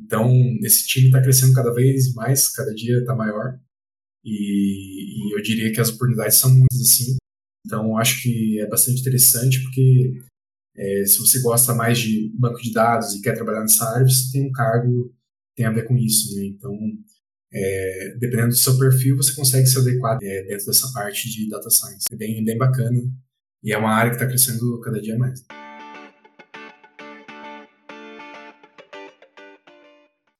Então, 0.00 0.30
esse 0.62 0.86
time 0.86 1.06
está 1.06 1.20
crescendo 1.20 1.52
cada 1.52 1.72
vez 1.72 2.12
mais, 2.14 2.48
cada 2.48 2.72
dia 2.74 2.98
está 2.98 3.14
maior. 3.14 3.58
E, 4.24 5.30
e, 5.30 5.36
eu 5.36 5.42
diria 5.42 5.72
que 5.72 5.80
as 5.80 5.88
oportunidades 5.88 6.36
são 6.36 6.50
muitas 6.50 6.80
assim. 6.80 7.16
Então, 7.66 7.96
acho 7.98 8.22
que 8.22 8.60
é 8.60 8.66
bastante 8.66 9.00
interessante 9.00 9.62
porque 9.62 10.20
é, 10.76 11.04
se 11.04 11.18
você 11.18 11.40
gosta 11.40 11.74
mais 11.74 11.98
de 11.98 12.32
banco 12.38 12.62
de 12.62 12.72
dados 12.72 13.14
e 13.14 13.20
quer 13.20 13.34
trabalhar 13.34 13.60
nessa 13.60 13.84
área, 13.84 14.06
você 14.06 14.30
tem 14.32 14.48
um 14.48 14.52
cargo 14.52 15.08
que 15.08 15.56
tem 15.56 15.66
a 15.66 15.72
ver 15.72 15.84
com 15.84 15.96
isso. 15.96 16.34
Né? 16.36 16.46
Então, 16.46 16.72
é, 17.52 18.16
dependendo 18.18 18.50
do 18.50 18.56
seu 18.56 18.78
perfil, 18.78 19.16
você 19.16 19.34
consegue 19.34 19.66
se 19.66 19.78
adequar 19.78 20.18
é, 20.22 20.42
dentro 20.44 20.66
dessa 20.66 20.90
parte 20.92 21.30
de 21.30 21.48
data 21.48 21.68
science. 21.70 22.04
É 22.10 22.16
bem, 22.16 22.44
bem 22.44 22.56
bacana 22.56 23.00
e 23.62 23.72
é 23.72 23.78
uma 23.78 23.92
área 23.92 24.10
que 24.10 24.16
está 24.16 24.26
crescendo 24.26 24.80
cada 24.80 25.00
dia 25.00 25.18
mais. 25.18 25.42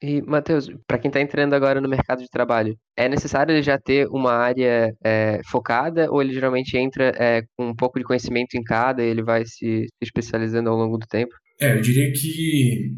E, 0.00 0.22
Matheus, 0.22 0.70
para 0.86 0.98
quem 0.98 1.08
está 1.08 1.20
entrando 1.20 1.54
agora 1.54 1.80
no 1.80 1.88
mercado 1.88 2.22
de 2.22 2.28
trabalho, 2.30 2.76
é 2.96 3.08
necessário 3.08 3.52
ele 3.52 3.62
já 3.62 3.78
ter 3.78 4.06
uma 4.08 4.32
área 4.32 4.94
é, 5.04 5.40
focada 5.50 6.10
ou 6.10 6.22
ele 6.22 6.32
geralmente 6.32 6.76
entra 6.76 7.12
é, 7.16 7.42
com 7.56 7.70
um 7.70 7.74
pouco 7.74 7.98
de 7.98 8.04
conhecimento 8.04 8.54
em 8.54 8.62
cada 8.62 9.02
e 9.02 9.08
ele 9.08 9.22
vai 9.22 9.44
se, 9.44 9.86
especializando 10.00 10.70
ao 10.70 10.76
longo 10.76 10.98
do 10.98 11.06
tempo? 11.06 11.34
É, 11.60 11.76
eu 11.76 11.80
diria 11.80 12.12
que 12.12 12.92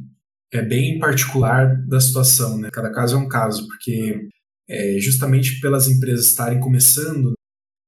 é 0.53 0.61
bem 0.61 0.99
particular 0.99 1.75
da 1.87 2.01
situação, 2.01 2.59
né? 2.59 2.69
Cada 2.71 2.93
caso 2.93 3.17
é 3.17 3.19
um 3.19 3.29
caso, 3.29 3.67
porque 3.67 4.29
é, 4.69 4.99
justamente 5.01 5.59
pelas 5.61 5.89
empresas 5.89 6.27
estarem 6.27 6.61
começando 6.61 7.33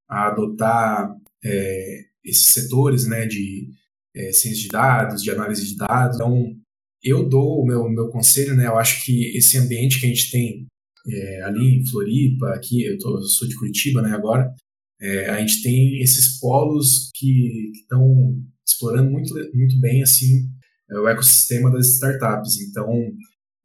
a 0.09 0.29
adotar 0.29 1.14
é, 1.44 2.05
esses 2.25 2.53
setores, 2.53 3.07
né, 3.07 3.27
de 3.27 3.68
é, 4.14 4.33
ciência 4.33 4.62
de 4.62 4.68
dados, 4.68 5.22
de 5.22 5.31
análise 5.31 5.66
de 5.66 5.77
dados, 5.77 6.16
então 6.16 6.55
eu 7.03 7.29
dou 7.29 7.62
o 7.62 7.67
meu, 7.67 7.88
meu 7.88 8.09
conselho, 8.09 8.55
né? 8.55 8.67
Eu 8.67 8.77
acho 8.77 9.05
que 9.05 9.37
esse 9.37 9.59
ambiente 9.59 9.99
que 9.99 10.07
a 10.07 10.09
gente 10.09 10.31
tem 10.31 10.67
é, 11.09 11.43
ali 11.43 11.81
em 11.81 11.87
Floripa, 11.87 12.51
aqui, 12.55 12.85
eu, 12.85 12.99
tô, 12.99 13.19
eu 13.19 13.25
sou 13.25 13.49
de 13.49 13.57
Curitiba, 13.57 14.03
né, 14.03 14.11
agora, 14.12 14.53
é, 15.01 15.31
a 15.31 15.41
gente 15.41 15.62
tem 15.62 16.01
esses 16.01 16.38
polos 16.38 17.11
que 17.15 17.73
estão 17.75 18.41
explorando 18.67 19.11
muito, 19.11 19.35
muito 19.55 19.81
bem, 19.81 20.03
assim, 20.03 20.49
é, 20.91 20.99
o 20.99 21.09
ecossistema 21.09 21.71
das 21.73 21.88
startups. 21.95 22.61
Então, 22.61 22.88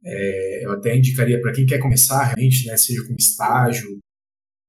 é, 0.04 0.66
eu 0.66 0.72
até 0.72 0.98
indicaria 0.98 1.40
para 1.40 1.54
quem 1.54 1.66
quer 1.66 1.80
começar 1.80 2.24
realmente, 2.24 2.66
né, 2.66 2.76
seja 2.76 3.06
com 3.08 3.16
estágio, 3.18 4.00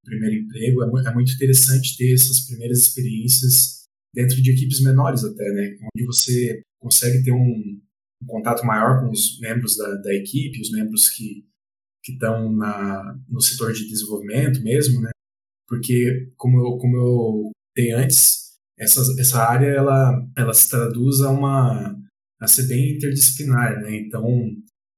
primeiro 0.04 0.36
emprego, 0.36 0.82
é, 0.84 1.10
é 1.10 1.14
muito 1.14 1.32
interessante 1.32 1.96
ter 1.96 2.12
essas 2.12 2.40
primeiras 2.46 2.80
experiências 2.80 3.86
dentro 4.14 4.40
de 4.42 4.52
equipes 4.52 4.82
menores 4.82 5.24
até, 5.24 5.44
né, 5.52 5.76
onde 5.94 6.06
você 6.06 6.60
consegue 6.80 7.22
ter 7.22 7.32
um, 7.32 7.80
um 8.22 8.26
contato 8.26 8.64
maior 8.64 9.00
com 9.00 9.10
os 9.10 9.38
membros 9.40 9.76
da, 9.76 9.94
da 9.96 10.14
equipe, 10.14 10.60
os 10.60 10.72
membros 10.72 11.08
que 11.10 11.46
estão 12.08 12.50
no 13.28 13.40
setor 13.40 13.72
de 13.72 13.86
desenvolvimento 13.86 14.62
mesmo, 14.62 15.00
né? 15.00 15.10
Porque 15.66 16.32
como 16.36 16.58
eu, 16.58 16.78
como 16.78 16.96
eu 16.96 17.50
dei 17.76 17.92
antes, 17.92 18.56
essa, 18.78 19.00
essa 19.18 19.42
área 19.42 19.66
ela, 19.66 20.26
ela 20.36 20.54
se 20.54 20.70
traduz 20.70 21.20
a 21.20 21.30
uma 21.30 21.96
a 22.40 22.46
ser 22.46 22.68
bem 22.68 22.94
interdisciplinar, 22.94 23.80
né? 23.82 23.96
Então 23.96 24.24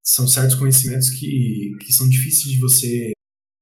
são 0.04 0.28
certos 0.28 0.54
conhecimentos 0.54 1.10
que, 1.10 1.76
que 1.80 1.92
são 1.92 2.08
difíceis 2.08 2.54
de 2.54 2.60
você 2.60 3.12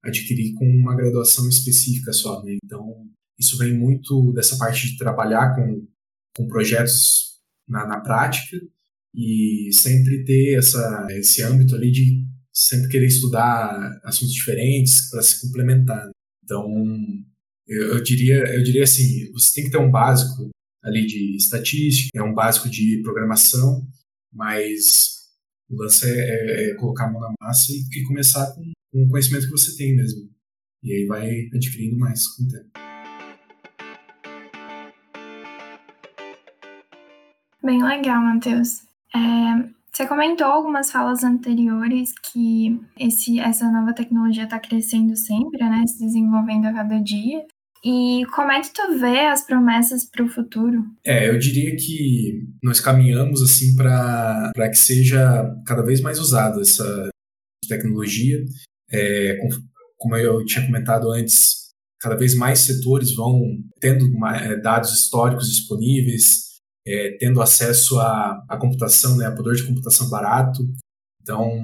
adquirir 0.05 0.55
com 0.55 0.64
uma 0.64 0.97
graduação 0.97 1.49
específica 1.49 2.12
só, 2.12 2.42
né? 2.42 2.57
Então 2.62 3.07
isso 3.38 3.57
vem 3.57 3.77
muito 3.77 4.33
dessa 4.33 4.59
parte 4.59 4.88
de 4.88 4.99
trabalhar 4.99 5.55
com, 5.55 5.87
com 6.37 6.49
projetos 6.49 7.38
na, 7.68 7.87
na 7.87 8.01
prática 8.01 8.59
e 9.18 9.72
sempre 9.72 10.24
ter 10.24 10.57
essa, 10.57 11.09
esse 11.11 11.42
âmbito 11.42 11.74
ali 11.74 11.90
de 11.90 12.24
sempre 12.54 12.88
querer 12.88 13.09
estudar 13.09 14.00
assuntos 14.04 14.33
diferentes 14.33 15.11
para 15.11 15.20
se 15.22 15.40
complementar. 15.40 16.09
Então, 16.44 16.64
eu, 17.66 17.94
eu, 17.94 18.02
diria, 18.02 18.37
eu 18.54 18.62
diria 18.62 18.85
assim, 18.85 19.28
você 19.33 19.54
tem 19.54 19.64
que 19.64 19.70
ter 19.72 19.78
um 19.78 19.90
básico 19.90 20.48
ali 20.85 21.04
de 21.04 21.37
estatística, 21.37 22.16
é 22.16 22.22
um 22.22 22.33
básico 22.33 22.70
de 22.70 23.02
programação, 23.02 23.85
mas 24.33 25.18
o 25.68 25.83
lance 25.83 26.09
é, 26.09 26.11
é, 26.11 26.70
é 26.70 26.74
colocar 26.76 27.07
a 27.07 27.12
mão 27.12 27.20
na 27.20 27.35
massa 27.40 27.72
e, 27.72 27.98
e 27.98 28.04
começar 28.04 28.54
com, 28.54 28.62
com, 28.92 29.04
o 29.04 29.09
conhecimento 29.09 29.46
que 29.46 29.50
você 29.50 29.76
tem 29.76 29.96
mesmo. 29.96 30.31
E 30.85 30.92
aí 30.92 31.07
vai 31.07 31.28
adquirindo 31.52 31.98
mais 31.98 32.24
com 32.28 32.44
o 32.44 32.48
tempo. 32.48 32.70
Bem 37.64 37.83
legal, 37.83 38.22
Matheus. 38.22 38.88
É, 39.14 39.68
Você 39.92 40.07
comentou 40.07 40.47
algumas 40.47 40.90
falas 40.90 41.25
anteriores 41.25 42.12
que 42.33 42.81
esse, 42.99 43.40
essa 43.40 43.71
nova 43.71 43.92
tecnologia 43.92 44.44
está 44.44 44.59
crescendo 44.59 45.16
sempre, 45.16 45.59
né? 45.59 45.85
Se 45.87 46.05
desenvolvendo 46.05 46.66
a 46.66 46.73
cada 46.73 46.99
dia. 46.99 47.44
E 47.85 48.25
como 48.35 48.51
é 48.51 48.61
que 48.61 48.73
tu 48.73 48.99
vê 48.99 49.27
as 49.27 49.47
promessas 49.47 50.05
para 50.05 50.25
o 50.25 50.29
futuro? 50.29 50.85
É, 51.05 51.29
eu 51.29 51.38
diria 51.38 51.77
que 51.77 52.44
nós 52.62 52.81
caminhamos 52.81 53.40
assim 53.42 53.77
para 53.77 54.53
que 54.68 54.77
seja 54.77 55.44
cada 55.64 55.83
vez 55.83 56.01
mais 56.01 56.18
usada 56.18 56.61
essa 56.61 57.09
tecnologia. 57.68 58.38
É, 58.90 59.37
como 59.97 60.16
eu 60.16 60.44
tinha 60.44 60.66
comentado 60.66 61.11
antes, 61.11 61.68
cada 62.01 62.16
vez 62.16 62.35
mais 62.35 62.61
setores 62.61 63.14
vão 63.14 63.40
tendo 63.81 64.07
é, 64.27 64.61
dados 64.61 64.92
históricos 64.92 65.49
disponíveis, 65.49 66.47
é, 66.88 67.16
tendo 67.18 67.42
acesso 67.42 67.98
à, 67.98 68.44
à 68.48 68.57
computação, 68.57 69.16
né, 69.16 69.27
a 69.27 69.33
poder 69.33 69.55
de 69.55 69.66
computação 69.66 70.09
barato. 70.09 70.66
Então, 71.20 71.61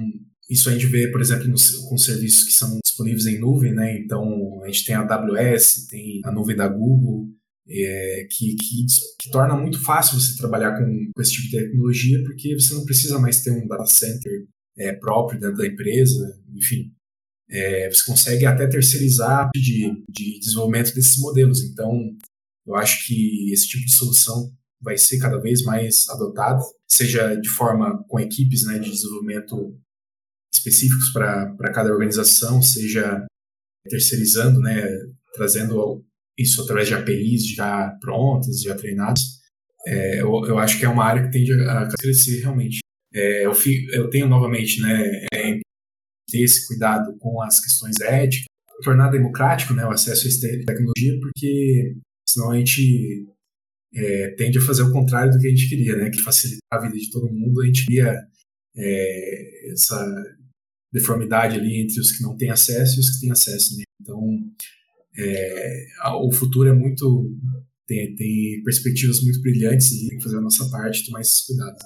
isso 0.47 0.69
a 0.69 0.73
gente 0.73 0.85
vê, 0.85 1.11
por 1.11 1.19
exemplo, 1.19 1.51
com 1.89 1.97
serviços 1.97 2.43
que 2.43 2.51
são 2.51 2.77
disponíveis 2.85 3.25
em 3.25 3.39
nuvem, 3.39 3.73
né? 3.73 3.97
Então, 3.97 4.61
a 4.63 4.67
gente 4.67 4.85
tem 4.85 4.93
a 4.93 5.01
AWS, 5.01 5.87
tem 5.87 6.21
a 6.23 6.31
nuvem 6.31 6.55
da 6.55 6.67
Google, 6.67 7.27
é, 7.67 8.27
que, 8.29 8.55
que, 8.55 8.85
que, 9.19 9.31
torna 9.31 9.57
muito 9.57 9.83
fácil 9.83 10.19
você 10.19 10.37
trabalhar 10.37 10.77
com, 10.77 11.11
com, 11.15 11.21
esse 11.21 11.31
tipo 11.31 11.49
de 11.49 11.57
tecnologia, 11.57 12.21
porque 12.23 12.53
você 12.53 12.75
não 12.75 12.85
precisa 12.85 13.17
mais 13.17 13.41
ter 13.41 13.49
um 13.49 13.67
data 13.67 13.87
center 13.87 14.45
é, 14.77 14.93
próprio 14.93 15.39
dentro 15.39 15.57
da 15.57 15.65
empresa, 15.65 16.39
enfim. 16.53 16.93
É, 17.49 17.89
você 17.89 18.05
consegue 18.05 18.45
até 18.45 18.67
terceirizar 18.67 19.49
de, 19.55 19.91
de 20.07 20.39
desenvolvimento 20.39 20.93
desses 20.93 21.17
modelos. 21.17 21.63
Então, 21.63 22.15
eu 22.67 22.75
acho 22.75 23.07
que 23.07 23.51
esse 23.51 23.67
tipo 23.67 23.85
de 23.85 23.95
solução 23.95 24.51
vai 24.85 24.97
ser 24.99 25.17
cada 25.17 25.39
vez 25.39 25.63
mais 25.63 26.07
adotado, 26.09 26.63
seja 26.87 27.35
de 27.35 27.49
forma 27.49 28.05
com 28.07 28.19
equipes 28.19 28.63
né, 28.65 28.77
de 28.77 28.91
desenvolvimento 28.91 29.75
específicos 30.53 31.11
para 31.11 31.73
cada 31.73 31.91
organização, 31.91 32.61
seja 32.61 33.25
terceirizando, 33.89 34.61
né, 34.61 34.87
trazendo 35.33 36.05
isso 36.37 36.61
através 36.61 36.87
de 36.87 36.93
APIs 36.93 37.47
já 37.47 37.89
prontas, 37.99 38.61
já 38.61 38.75
treinadas. 38.75 39.21
É, 39.87 40.21
eu, 40.21 40.45
eu, 40.45 40.59
acho 40.59 40.77
que 40.79 40.85
é 40.85 40.89
uma 40.89 41.03
área 41.03 41.23
que 41.23 41.31
tende 41.31 41.51
a 41.53 41.87
crescer 41.99 42.41
realmente. 42.41 42.79
É, 43.13 43.45
eu, 43.45 43.53
eu, 43.91 44.09
tenho 44.09 44.27
novamente 44.27 44.81
né, 44.81 45.25
é, 45.33 45.59
ter 46.29 46.41
esse 46.41 46.67
cuidado 46.67 47.17
com 47.17 47.41
as 47.41 47.59
questões 47.59 47.99
éticas, 48.01 48.45
tornar 48.83 49.09
democrático 49.09 49.73
né, 49.73 49.85
o 49.85 49.91
acesso 49.91 50.25
a 50.25 50.29
essa 50.29 50.47
tecnologia, 50.65 51.19
porque 51.19 51.95
senão 52.27 52.51
a 52.51 52.57
gente 52.57 53.25
é, 53.95 54.29
tende 54.37 54.57
a 54.57 54.61
fazer 54.61 54.83
o 54.83 54.91
contrário 54.91 55.31
do 55.31 55.39
que 55.39 55.47
a 55.47 55.49
gente 55.49 55.69
queria, 55.69 55.95
né? 55.95 56.09
Que 56.09 56.21
facilitar 56.21 56.61
a 56.71 56.81
vida 56.81 56.97
de 56.97 57.09
todo 57.09 57.33
mundo, 57.33 57.61
a 57.61 57.65
gente 57.65 57.85
queria 57.85 58.13
é, 58.75 59.71
essa 59.71 60.35
deformidade 60.91 61.55
ali 61.55 61.81
entre 61.81 61.99
os 61.99 62.11
que 62.11 62.23
não 62.23 62.35
têm 62.35 62.49
acesso 62.49 62.97
e 62.97 62.99
os 62.99 63.09
que 63.11 63.21
têm 63.21 63.31
acesso, 63.31 63.77
né? 63.77 63.83
Então, 64.01 64.21
é, 65.17 65.85
o 66.21 66.31
futuro 66.31 66.69
é 66.69 66.73
muito 66.73 67.31
tem, 67.87 68.15
tem 68.15 68.63
perspectivas 68.63 69.21
muito 69.21 69.41
brilhantes 69.41 69.91
ali, 69.91 70.09
tem 70.09 70.17
que 70.17 70.23
fazer 70.23 70.37
a 70.37 70.41
nossa 70.41 70.69
parte, 70.69 71.05
tomar 71.05 71.21
esses 71.21 71.45
cuidados. 71.45 71.83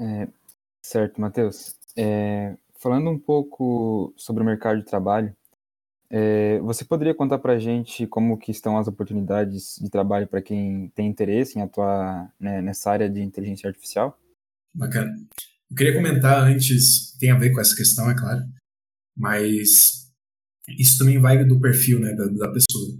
É, 0.00 0.28
certo, 0.82 1.20
Matheus. 1.20 1.76
É, 1.96 2.56
falando 2.80 3.10
um 3.10 3.18
pouco 3.18 4.14
sobre 4.16 4.42
o 4.42 4.46
mercado 4.46 4.78
de 4.78 4.86
trabalho, 4.86 5.36
é, 6.10 6.58
você 6.60 6.84
poderia 6.84 7.14
contar 7.14 7.38
para 7.38 7.54
a 7.54 7.58
gente 7.58 8.06
como 8.06 8.38
que 8.38 8.50
estão 8.50 8.78
as 8.78 8.88
oportunidades 8.88 9.78
de 9.80 9.90
trabalho 9.90 10.26
para 10.26 10.40
quem 10.40 10.90
tem 10.94 11.06
interesse 11.06 11.58
em 11.58 11.62
atuar 11.62 12.32
né, 12.40 12.62
nessa 12.62 12.90
área 12.90 13.10
de 13.10 13.20
inteligência 13.20 13.68
artificial? 13.68 14.18
Bacana. 14.74 15.14
Eu 15.70 15.76
queria 15.76 15.94
comentar 15.94 16.42
antes, 16.42 17.14
tem 17.18 17.30
a 17.30 17.38
ver 17.38 17.52
com 17.52 17.60
essa 17.60 17.76
questão, 17.76 18.10
é 18.10 18.14
claro, 18.14 18.42
mas 19.14 20.10
isso 20.78 20.98
também 20.98 21.18
vai 21.18 21.44
do 21.44 21.60
perfil 21.60 22.00
né, 22.00 22.14
da, 22.14 22.24
da 22.24 22.52
pessoa. 22.52 22.98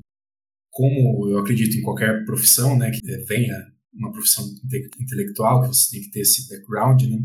Como 0.71 1.31
eu 1.31 1.39
acredito 1.39 1.79
em 1.79 1.83
qualquer 1.83 2.25
profissão, 2.27 2.77
né, 2.77 2.91
que 2.91 3.01
venha 3.25 3.55
uma 3.95 4.13
profissão 4.13 4.45
intelectual, 5.01 5.63
que 5.63 5.69
você 5.69 5.91
tem 5.93 6.03
que 6.03 6.11
ter 6.11 6.21
esse 6.21 6.47
background, 6.47 7.03
né, 7.05 7.19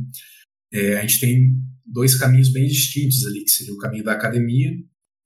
é, 0.71 0.97
a 0.97 1.01
gente 1.01 1.19
tem 1.19 1.61
dois 1.85 2.15
caminhos 2.15 2.51
bem 2.53 2.67
distintos 2.67 3.25
ali, 3.25 3.43
que 3.43 3.51
seria 3.51 3.73
o 3.73 3.77
caminho 3.77 4.05
da 4.05 4.13
academia 4.13 4.71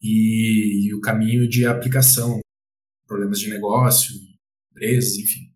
e, 0.01 0.87
e 0.87 0.93
o 0.93 1.01
caminho 1.01 1.47
de 1.47 1.65
aplicação, 1.65 2.39
problemas 3.07 3.39
de 3.39 3.49
negócio, 3.49 4.13
empresas, 4.71 5.17
enfim. 5.17 5.51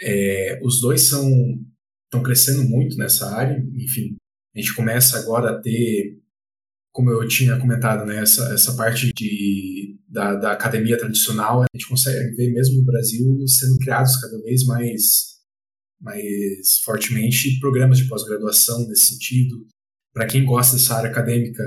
É, 0.00 0.60
os 0.62 0.80
dois 0.80 1.02
são 1.02 1.26
estão 2.06 2.22
crescendo 2.22 2.64
muito 2.64 2.96
nessa 2.96 3.34
área, 3.34 3.58
enfim. 3.74 4.16
A 4.54 4.60
gente 4.60 4.74
começa 4.74 5.18
agora 5.18 5.50
a 5.50 5.60
ter, 5.60 6.18
como 6.92 7.10
eu 7.10 7.26
tinha 7.28 7.58
comentado, 7.58 8.06
né, 8.06 8.22
essa, 8.22 8.52
essa 8.54 8.74
parte 8.74 9.12
de, 9.12 9.98
da, 10.08 10.34
da 10.34 10.52
academia 10.52 10.96
tradicional, 10.96 11.62
a 11.62 11.66
gente 11.74 11.88
consegue 11.88 12.34
ver 12.36 12.52
mesmo 12.52 12.76
no 12.76 12.84
Brasil 12.84 13.46
sendo 13.46 13.78
criados 13.78 14.16
cada 14.20 14.40
vez 14.42 14.64
mais, 14.64 15.36
mais 16.00 16.78
fortemente 16.84 17.58
programas 17.60 17.98
de 17.98 18.08
pós-graduação 18.08 18.86
nesse 18.88 19.14
sentido. 19.14 19.66
Para 20.14 20.26
quem 20.26 20.44
gosta 20.44 20.76
dessa 20.76 20.94
área 20.94 21.10
acadêmica, 21.10 21.62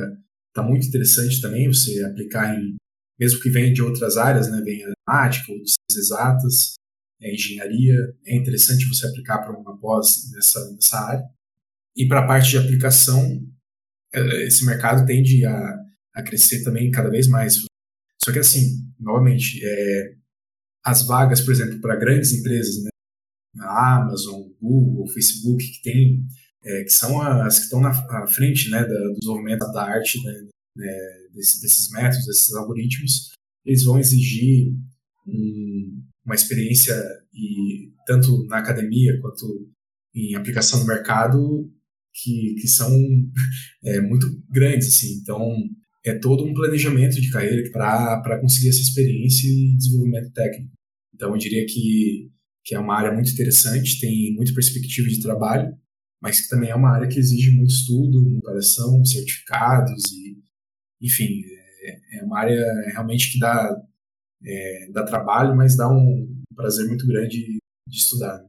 Está 0.60 0.67
muito 0.67 0.88
interessante 0.88 1.39
também 1.39 1.67
você 1.67 2.04
aplicar 2.04 2.54
em, 2.54 2.76
mesmo 3.17 3.39
que 3.39 3.50
venha 3.50 3.72
de 3.72 3.82
outras 3.82 4.17
áreas, 4.17 4.52
né, 4.52 4.62
venha 4.62 4.89
matemática 5.08 5.54
ou 5.54 5.58
ciências 5.60 6.06
exatas, 6.06 6.74
é, 7.22 7.34
engenharia, 7.34 7.95
é 8.26 8.36
interessante 8.36 8.86
você 8.86 9.08
aplicar 9.08 9.38
para 9.38 9.58
uma 9.58 9.80
pós 9.80 10.30
nessa, 10.34 10.69
nessa 10.74 11.00
área. 11.00 11.24
E 11.95 12.06
para 12.10 12.19
a 12.19 12.28
parte 12.28 12.50
de 12.50 12.58
aplicação, 12.58 13.41
é, 14.13 14.48
esse 14.48 14.65
mercado 14.65 15.06
tende 15.06 15.45
a, 15.45 15.86
a 16.15 16.24
crescer 16.24 16.62
também 16.62 16.91
cada 16.91 17.10
vez 17.10 17.30
mais. 17.30 17.63
Só 18.22 18.34
que 18.34 18.39
assim, 18.39 18.86
novamente, 19.00 19.62
é, 19.63 20.15
as 20.84 21.06
vagas, 21.08 21.39
por 21.39 21.54
exemplo, 21.54 21.80
para 21.80 21.95
grandes 21.95 22.34
empresas, 22.34 22.84
né, 22.84 22.89
a 23.62 23.95
Amazon, 23.95 24.41
Google, 24.62 25.08
Facebook, 25.08 25.63
que 25.63 25.82
tem 25.84 26.28
é, 26.63 26.84
que 26.84 26.91
são 26.91 27.22
as 27.22 27.58
que 27.58 27.63
estão 27.65 27.80
na 27.80 28.28
frente 28.28 28.69
né, 28.69 28.84
do 28.84 29.13
desenvolvimento 29.15 29.72
da 29.72 29.84
arte, 29.84 30.22
né, 30.24 30.34
né, 30.76 31.28
desse, 31.34 31.62
desses 31.62 31.89
métodos, 31.91 32.26
desses 32.26 32.54
algoritmos, 32.54 33.32
eles 33.65 33.84
vão 33.84 34.00
exigir 34.00 34.74
um, 35.28 36.04
uma 36.26 36.36
experiência 36.36 36.95
e 37.34 37.91
tanto 38.06 38.45
na 38.48 38.58
academia 38.58 39.19
quanto 39.22 39.69
em 40.15 40.36
aplicação 40.36 40.80
no 40.80 40.88
mercado 40.88 41.72
que, 42.13 42.56
que 42.60 42.67
são 42.67 42.89
é, 43.84 44.02
muito 44.02 44.28
grandes 44.50 44.88
assim. 44.89 45.19
Então 45.22 45.39
é 46.06 46.17
todo 46.17 46.45
um 46.45 46.54
planejamento 46.54 47.22
de 47.22 47.30
carreira 47.30 47.69
para 47.72 48.39
conseguir 48.39 48.69
essa 48.69 48.82
experiência 48.82 49.48
e 49.48 49.76
desenvolvimento 49.78 50.32
técnico. 50.32 50.72
Então 51.13 51.32
eu 51.32 51.38
diria 51.38 51.65
que 51.65 52.30
que 52.65 52.76
é 52.76 52.80
uma 52.80 52.95
área 52.95 53.12
muito 53.12 53.32
interessante 53.32 54.00
tem 54.00 54.36
muita 54.36 54.54
perspectiva 54.54 55.08
de 55.08 55.22
trabalho 55.22 55.74
mas 56.21 56.41
que 56.41 56.49
também 56.49 56.69
é 56.69 56.75
uma 56.75 56.91
área 56.91 57.08
que 57.08 57.19
exige 57.19 57.51
muito 57.55 57.71
estudo, 57.71 58.39
preparação, 58.41 59.03
certificados 59.05 60.12
e, 60.12 60.38
enfim, 61.01 61.41
é, 61.84 62.19
é 62.19 62.23
uma 62.23 62.39
área 62.39 62.65
realmente 62.91 63.32
que 63.32 63.39
dá, 63.39 63.75
é, 64.45 64.91
dá 64.91 65.03
trabalho, 65.03 65.55
mas 65.55 65.77
dá 65.77 65.88
um 65.88 66.43
prazer 66.55 66.88
muito 66.88 67.08
grande 67.08 67.60
de 67.88 67.97
estudar. 67.97 68.43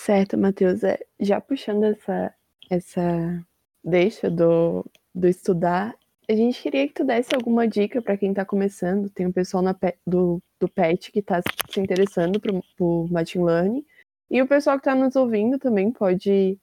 Certo, 0.00 0.38
Matheus. 0.38 0.84
É, 0.84 0.98
já 1.20 1.40
puxando 1.40 1.84
essa, 1.84 2.32
essa 2.70 3.46
deixa 3.84 4.30
do, 4.30 4.84
do 5.14 5.26
estudar, 5.26 5.96
a 6.28 6.34
gente 6.34 6.62
queria 6.62 6.86
que 6.86 6.94
tu 6.94 7.04
desse 7.04 7.34
alguma 7.34 7.66
dica 7.66 8.02
para 8.02 8.16
quem 8.16 8.30
está 8.30 8.44
começando. 8.44 9.10
Tem 9.10 9.26
um 9.26 9.32
pessoal 9.32 9.62
na, 9.62 9.76
do, 10.06 10.40
do 10.60 10.68
PET 10.68 11.12
que 11.12 11.20
está 11.20 11.40
se 11.70 11.80
interessando 11.80 12.40
por, 12.40 12.52
por 12.76 13.10
Machine 13.10 13.44
Learning. 13.44 13.84
E 14.30 14.42
o 14.42 14.46
pessoal 14.46 14.76
que 14.76 14.88
está 14.88 14.94
nos 14.94 15.14
ouvindo 15.16 15.58
também 15.58 15.90
pode 15.90 16.58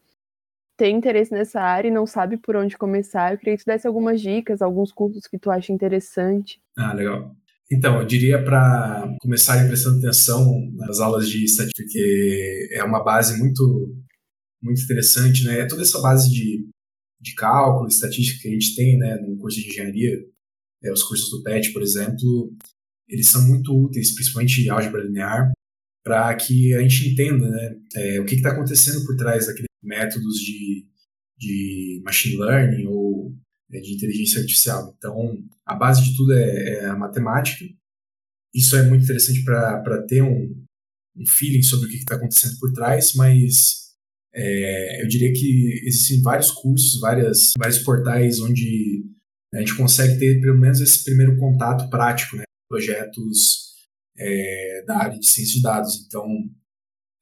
ter 0.77 0.89
interesse 0.89 1.31
nessa 1.31 1.61
área 1.61 1.87
e 1.87 1.91
não 1.91 2.05
sabe 2.05 2.37
por 2.37 2.55
onde 2.55 2.77
começar. 2.77 3.31
Eu 3.31 3.37
queria 3.37 3.57
que 3.57 3.63
tu 3.63 3.67
desse 3.67 3.87
algumas 3.87 4.19
dicas, 4.19 4.61
alguns 4.61 4.91
cursos 4.91 5.27
que 5.27 5.39
tu 5.39 5.49
acha 5.51 5.71
interessante. 5.71 6.59
Ah, 6.77 6.93
legal. 6.93 7.35
Então, 7.71 7.99
eu 7.99 8.05
diria 8.05 8.43
para 8.43 9.15
começarem 9.21 9.67
prestando 9.67 9.99
atenção 9.99 10.45
nas 10.75 10.99
aulas 10.99 11.29
de 11.29 11.45
estatística, 11.45 11.83
porque 11.83 12.69
é 12.73 12.83
uma 12.83 13.03
base 13.03 13.39
muito, 13.39 13.95
muito 14.61 14.81
interessante, 14.81 15.45
né? 15.45 15.59
É 15.59 15.67
toda 15.67 15.81
essa 15.81 16.01
base 16.01 16.29
de 16.29 16.67
de 17.23 17.33
cálculo, 17.35 17.87
estatística 17.87 18.41
que 18.41 18.49
a 18.49 18.51
gente 18.51 18.75
tem 18.75 18.97
né, 18.97 19.15
no 19.15 19.37
curso 19.37 19.59
de 19.59 19.69
engenharia, 19.69 20.19
é, 20.83 20.91
os 20.91 21.01
cursos 21.03 21.29
do 21.31 21.41
PET, 21.41 21.71
por 21.71 21.81
exemplo, 21.81 22.53
eles 23.07 23.29
são 23.29 23.45
muito 23.47 23.75
úteis, 23.75 24.13
principalmente 24.13 24.69
álgebra 24.69 25.03
linear, 25.03 25.51
para 26.03 26.33
que 26.35 26.73
a 26.73 26.81
gente 26.81 27.09
entenda 27.09 27.49
né, 27.49 27.75
é, 27.95 28.19
o 28.19 28.25
que 28.25 28.35
está 28.35 28.51
acontecendo 28.51 29.05
por 29.05 29.15
trás 29.15 29.47
daqueles 29.47 29.67
métodos 29.81 30.35
de, 30.35 30.85
de 31.37 32.01
machine 32.03 32.37
learning 32.37 32.87
ou 32.87 33.33
é, 33.71 33.79
de 33.79 33.93
inteligência 33.93 34.41
artificial. 34.41 34.93
Então, 34.97 35.37
a 35.65 35.75
base 35.75 36.03
de 36.03 36.15
tudo 36.15 36.33
é, 36.33 36.79
é 36.79 36.85
a 36.85 36.97
matemática, 36.97 37.65
isso 38.53 38.75
é 38.75 38.87
muito 38.87 39.03
interessante 39.03 39.43
para 39.43 40.05
ter 40.07 40.21
um, 40.21 40.63
um 41.15 41.25
feeling 41.25 41.63
sobre 41.63 41.87
o 41.87 41.89
que 41.89 41.97
está 41.97 42.15
acontecendo 42.15 42.57
por 42.59 42.71
trás, 42.71 43.13
mas 43.15 43.83
é, 44.33 45.03
eu 45.03 45.07
diria 45.07 45.31
que 45.31 45.81
existem 45.85 46.21
vários 46.21 46.51
cursos, 46.51 46.99
várias, 46.99 47.53
vários 47.57 47.79
portais 47.79 48.39
onde 48.39 49.03
a 49.53 49.59
gente 49.59 49.75
consegue 49.75 50.17
ter 50.19 50.41
pelo 50.41 50.59
menos 50.59 50.81
esse 50.81 51.03
primeiro 51.03 51.37
contato 51.37 51.89
prático, 51.89 52.35
né? 52.35 52.43
Projetos 52.73 53.75
é, 54.17 54.83
da 54.87 54.97
área 54.97 55.19
de 55.19 55.27
ciência 55.27 55.57
de 55.57 55.61
dados. 55.61 56.03
Então, 56.07 56.25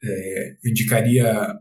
é, 0.01 0.51
eu 0.63 0.71
indicaria 0.71 1.59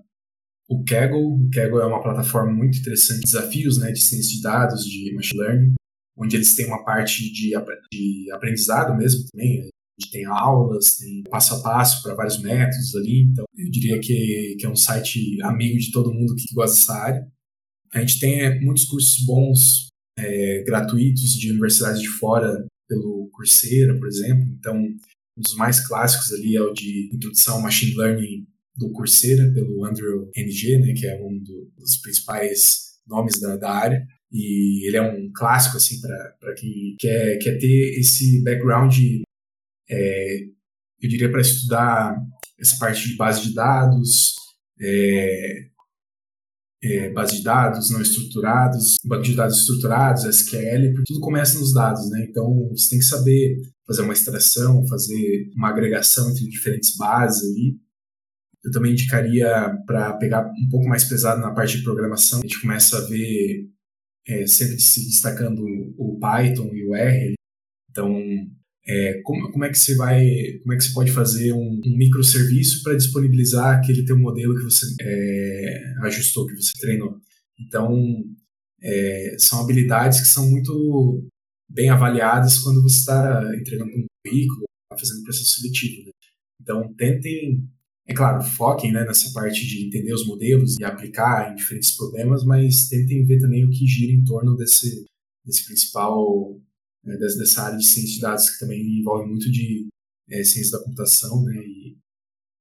o 0.68 0.84
Kaggle. 0.84 1.20
O 1.20 1.50
Kaggle 1.52 1.80
é 1.80 1.86
uma 1.86 2.00
plataforma 2.00 2.52
muito 2.52 2.78
interessante 2.78 3.24
de 3.24 3.32
desafios 3.32 3.78
né, 3.78 3.90
de 3.90 4.00
ciência 4.00 4.36
de 4.36 4.42
dados, 4.42 4.84
de 4.84 5.12
machine 5.12 5.40
learning, 5.40 5.74
onde 6.16 6.36
eles 6.36 6.54
têm 6.54 6.66
uma 6.66 6.84
parte 6.84 7.32
de, 7.32 7.50
de 7.90 8.32
aprendizado 8.32 8.96
mesmo 8.96 9.24
também. 9.32 9.68
Gente 10.00 10.12
tem 10.12 10.24
aulas, 10.24 10.98
tem 10.98 11.24
passo 11.24 11.56
a 11.56 11.62
passo 11.64 12.00
para 12.04 12.14
vários 12.14 12.40
métodos 12.40 12.94
ali. 12.94 13.22
Então, 13.24 13.44
eu 13.58 13.70
diria 13.72 13.98
que, 13.98 14.54
que 14.56 14.66
é 14.66 14.70
um 14.70 14.76
site 14.76 15.42
amigo 15.42 15.76
de 15.78 15.90
todo 15.90 16.14
mundo 16.14 16.36
que 16.36 16.54
gosta 16.54 16.76
dessa 16.76 16.94
área. 16.94 17.28
A 17.92 17.98
gente 17.98 18.20
tem 18.20 18.40
é, 18.40 18.60
muitos 18.60 18.84
cursos 18.84 19.26
bons, 19.26 19.88
é, 20.16 20.62
gratuitos, 20.64 21.36
de 21.36 21.50
universidades 21.50 22.00
de 22.00 22.08
fora, 22.08 22.64
pelo 22.90 23.30
Coursera, 23.32 23.96
por 23.96 24.08
exemplo. 24.08 24.44
Então, 24.58 24.76
um 24.76 25.40
dos 25.40 25.54
mais 25.54 25.86
clássicos 25.86 26.32
ali 26.32 26.56
é 26.56 26.60
o 26.60 26.72
de 26.72 27.08
Introdução 27.14 27.54
ao 27.54 27.62
Machine 27.62 27.94
Learning 27.96 28.46
do 28.76 28.90
Coursera, 28.90 29.52
pelo 29.52 29.84
Andrew 29.84 30.28
NG, 30.36 30.78
né, 30.78 30.92
que 30.92 31.06
é 31.06 31.22
um 31.22 31.38
do, 31.38 31.72
dos 31.78 31.98
principais 31.98 32.98
nomes 33.06 33.40
da, 33.40 33.56
da 33.56 33.70
área. 33.70 34.04
E 34.32 34.86
ele 34.86 34.96
é 34.96 35.02
um 35.02 35.30
clássico, 35.32 35.76
assim, 35.76 36.00
para 36.00 36.54
quem 36.54 36.96
quer, 36.98 37.38
quer 37.38 37.58
ter 37.58 37.98
esse 37.98 38.42
background, 38.42 38.94
é, 39.88 40.44
eu 41.00 41.08
diria, 41.08 41.30
para 41.30 41.40
estudar 41.40 42.16
essa 42.58 42.76
parte 42.78 43.08
de 43.08 43.16
base 43.16 43.48
de 43.48 43.54
dados, 43.54 44.34
é, 44.80 45.69
é, 46.82 47.10
base 47.10 47.36
de 47.36 47.42
dados 47.42 47.90
não 47.90 48.00
estruturados, 48.00 48.96
banco 49.04 49.22
de 49.22 49.34
dados 49.34 49.58
estruturados, 49.58 50.24
SQL, 50.24 50.92
porque 50.94 51.12
tudo 51.12 51.20
começa 51.20 51.58
nos 51.58 51.74
dados, 51.74 52.08
né? 52.10 52.26
Então 52.28 52.68
você 52.70 52.90
tem 52.90 52.98
que 52.98 53.04
saber 53.04 53.60
fazer 53.86 54.02
uma 54.02 54.12
extração, 54.12 54.86
fazer 54.86 55.50
uma 55.54 55.68
agregação 55.68 56.30
entre 56.30 56.48
diferentes 56.48 56.96
bases 56.96 57.42
ali. 57.50 57.78
Eu 58.64 58.70
também 58.70 58.92
indicaria 58.92 59.76
para 59.86 60.14
pegar 60.14 60.46
um 60.46 60.68
pouco 60.70 60.88
mais 60.88 61.04
pesado 61.04 61.40
na 61.40 61.52
parte 61.52 61.78
de 61.78 61.84
programação. 61.84 62.38
A 62.38 62.42
gente 62.42 62.60
começa 62.60 62.98
a 62.98 63.06
ver 63.08 63.68
é, 64.26 64.46
sempre 64.46 64.78
se 64.80 65.04
destacando 65.06 65.62
o 65.98 66.18
Python 66.18 66.70
e 66.74 66.86
o 66.86 66.94
R. 66.94 67.34
Então, 67.90 68.14
é, 68.86 69.20
como, 69.22 69.50
como, 69.52 69.64
é 69.64 69.70
que 69.70 69.78
você 69.78 69.94
vai, 69.94 70.24
como 70.62 70.72
é 70.72 70.76
que 70.76 70.84
você 70.84 70.92
pode 70.92 71.12
fazer 71.12 71.52
um, 71.52 71.80
um 71.84 71.96
microserviço 71.96 72.82
para 72.82 72.96
disponibilizar 72.96 73.78
aquele 73.78 74.04
teu 74.04 74.18
modelo 74.18 74.56
que 74.56 74.64
você 74.64 74.86
é, 75.00 75.94
ajustou, 76.02 76.46
que 76.46 76.56
você 76.56 76.72
treinou? 76.80 77.20
Então, 77.58 78.24
é, 78.82 79.36
são 79.38 79.60
habilidades 79.60 80.20
que 80.20 80.26
são 80.26 80.50
muito 80.50 81.26
bem 81.68 81.90
avaliadas 81.90 82.58
quando 82.58 82.82
você 82.82 82.96
está 82.96 83.42
entregando 83.58 83.90
um 83.92 84.06
currículo, 84.24 84.64
tá 84.90 84.98
fazendo 84.98 85.20
um 85.20 85.24
processo 85.24 85.60
seletivo. 85.60 86.06
Né? 86.06 86.12
Então, 86.60 86.94
tentem 86.94 87.68
é 88.10 88.12
claro, 88.12 88.42
foquem 88.42 88.90
né, 88.90 89.04
nessa 89.04 89.32
parte 89.32 89.64
de 89.64 89.86
entender 89.86 90.12
os 90.12 90.26
modelos 90.26 90.76
e 90.80 90.84
aplicar 90.84 91.52
em 91.52 91.54
diferentes 91.54 91.96
problemas, 91.96 92.44
mas 92.44 92.88
tentem 92.88 93.24
ver 93.24 93.38
também 93.38 93.64
o 93.64 93.70
que 93.70 93.86
gira 93.86 94.12
em 94.12 94.24
torno 94.24 94.56
desse, 94.56 95.06
desse 95.44 95.64
principal, 95.64 96.60
né, 97.04 97.16
dessa 97.16 97.62
área 97.62 97.78
de 97.78 97.84
ciência 97.84 98.14
de 98.14 98.20
dados, 98.20 98.50
que 98.50 98.58
também 98.58 98.80
envolve 99.00 99.28
muito 99.28 99.50
de 99.50 99.88
é, 100.30 100.44
ciência 100.44 100.78
da 100.78 100.84
computação 100.84 101.44
né, 101.44 101.56
e, 101.56 101.96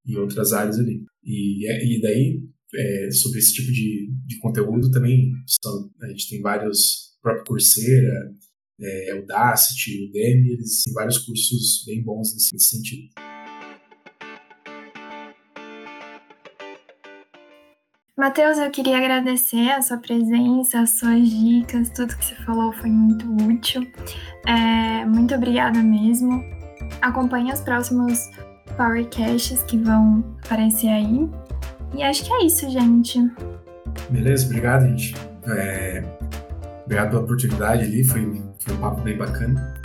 e 0.06 0.18
outras 0.18 0.54
áreas 0.54 0.80
ali. 0.80 1.04
E, 1.24 1.68
é, 1.68 1.86
e 1.86 2.02
daí, 2.02 2.44
é, 2.76 3.12
sobre 3.12 3.40
esse 3.40 3.54
tipo 3.54 3.72
de, 3.72 4.12
de 4.26 4.40
conteúdo 4.40 4.92
também, 4.92 5.32
são, 5.64 5.92
a 6.02 6.08
gente 6.10 6.30
tem 6.30 6.42
vários, 6.42 7.18
próprio 7.22 7.46
Coursera, 7.46 8.34
é, 8.82 9.16
Udacity, 9.22 10.08
Udemy, 10.08 10.54
eles 10.54 10.84
têm 10.84 10.94
vários 10.94 11.18
cursos 11.20 11.84
bem 11.86 12.04
bons 12.04 12.34
nesse, 12.34 12.54
nesse 12.54 12.70
sentido. 12.70 13.29
Matheus, 18.20 18.58
eu 18.58 18.70
queria 18.70 18.98
agradecer 18.98 19.70
a 19.70 19.82
sua 19.82 19.96
presença, 19.96 20.82
as 20.82 21.00
suas 21.00 21.30
dicas, 21.30 21.90
tudo 21.92 22.18
que 22.18 22.26
você 22.26 22.36
falou 22.44 22.74
foi 22.74 22.90
muito 22.90 23.26
útil. 23.46 23.90
É, 24.46 25.06
muito 25.06 25.34
obrigada 25.34 25.80
mesmo. 25.80 26.44
Acompanhe 27.02 27.54
os 27.54 27.62
próximos 27.62 28.30
Powercasts 28.76 29.64
que 29.64 29.78
vão 29.78 30.22
aparecer 30.44 30.90
aí. 30.90 31.30
E 31.96 32.04
acho 32.04 32.26
que 32.26 32.34
é 32.34 32.44
isso, 32.44 32.70
gente. 32.70 33.20
Beleza, 34.10 34.48
obrigado, 34.48 34.86
gente. 34.90 35.16
É, 35.48 36.04
obrigado 36.84 37.12
pela 37.12 37.22
oportunidade 37.22 37.84
ali, 37.84 38.04
foi, 38.04 38.42
foi 38.60 38.74
um 38.74 38.78
papo 38.82 39.00
bem 39.00 39.16
bacana. 39.16 39.82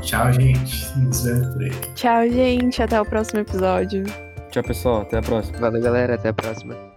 Tchau, 0.00 0.32
gente. 0.32 0.98
Nos 0.98 1.22
vemos 1.22 1.46
por 1.54 1.62
aí. 1.62 1.70
Tchau, 1.94 2.28
gente. 2.30 2.82
Até 2.82 3.00
o 3.00 3.04
próximo 3.04 3.38
episódio. 3.38 4.02
Tchau, 4.50 4.64
pessoal. 4.64 5.02
Até 5.02 5.18
a 5.18 5.22
próxima. 5.22 5.56
Valeu, 5.58 5.80
galera. 5.80 6.16
Até 6.16 6.30
a 6.30 6.34
próxima. 6.34 6.89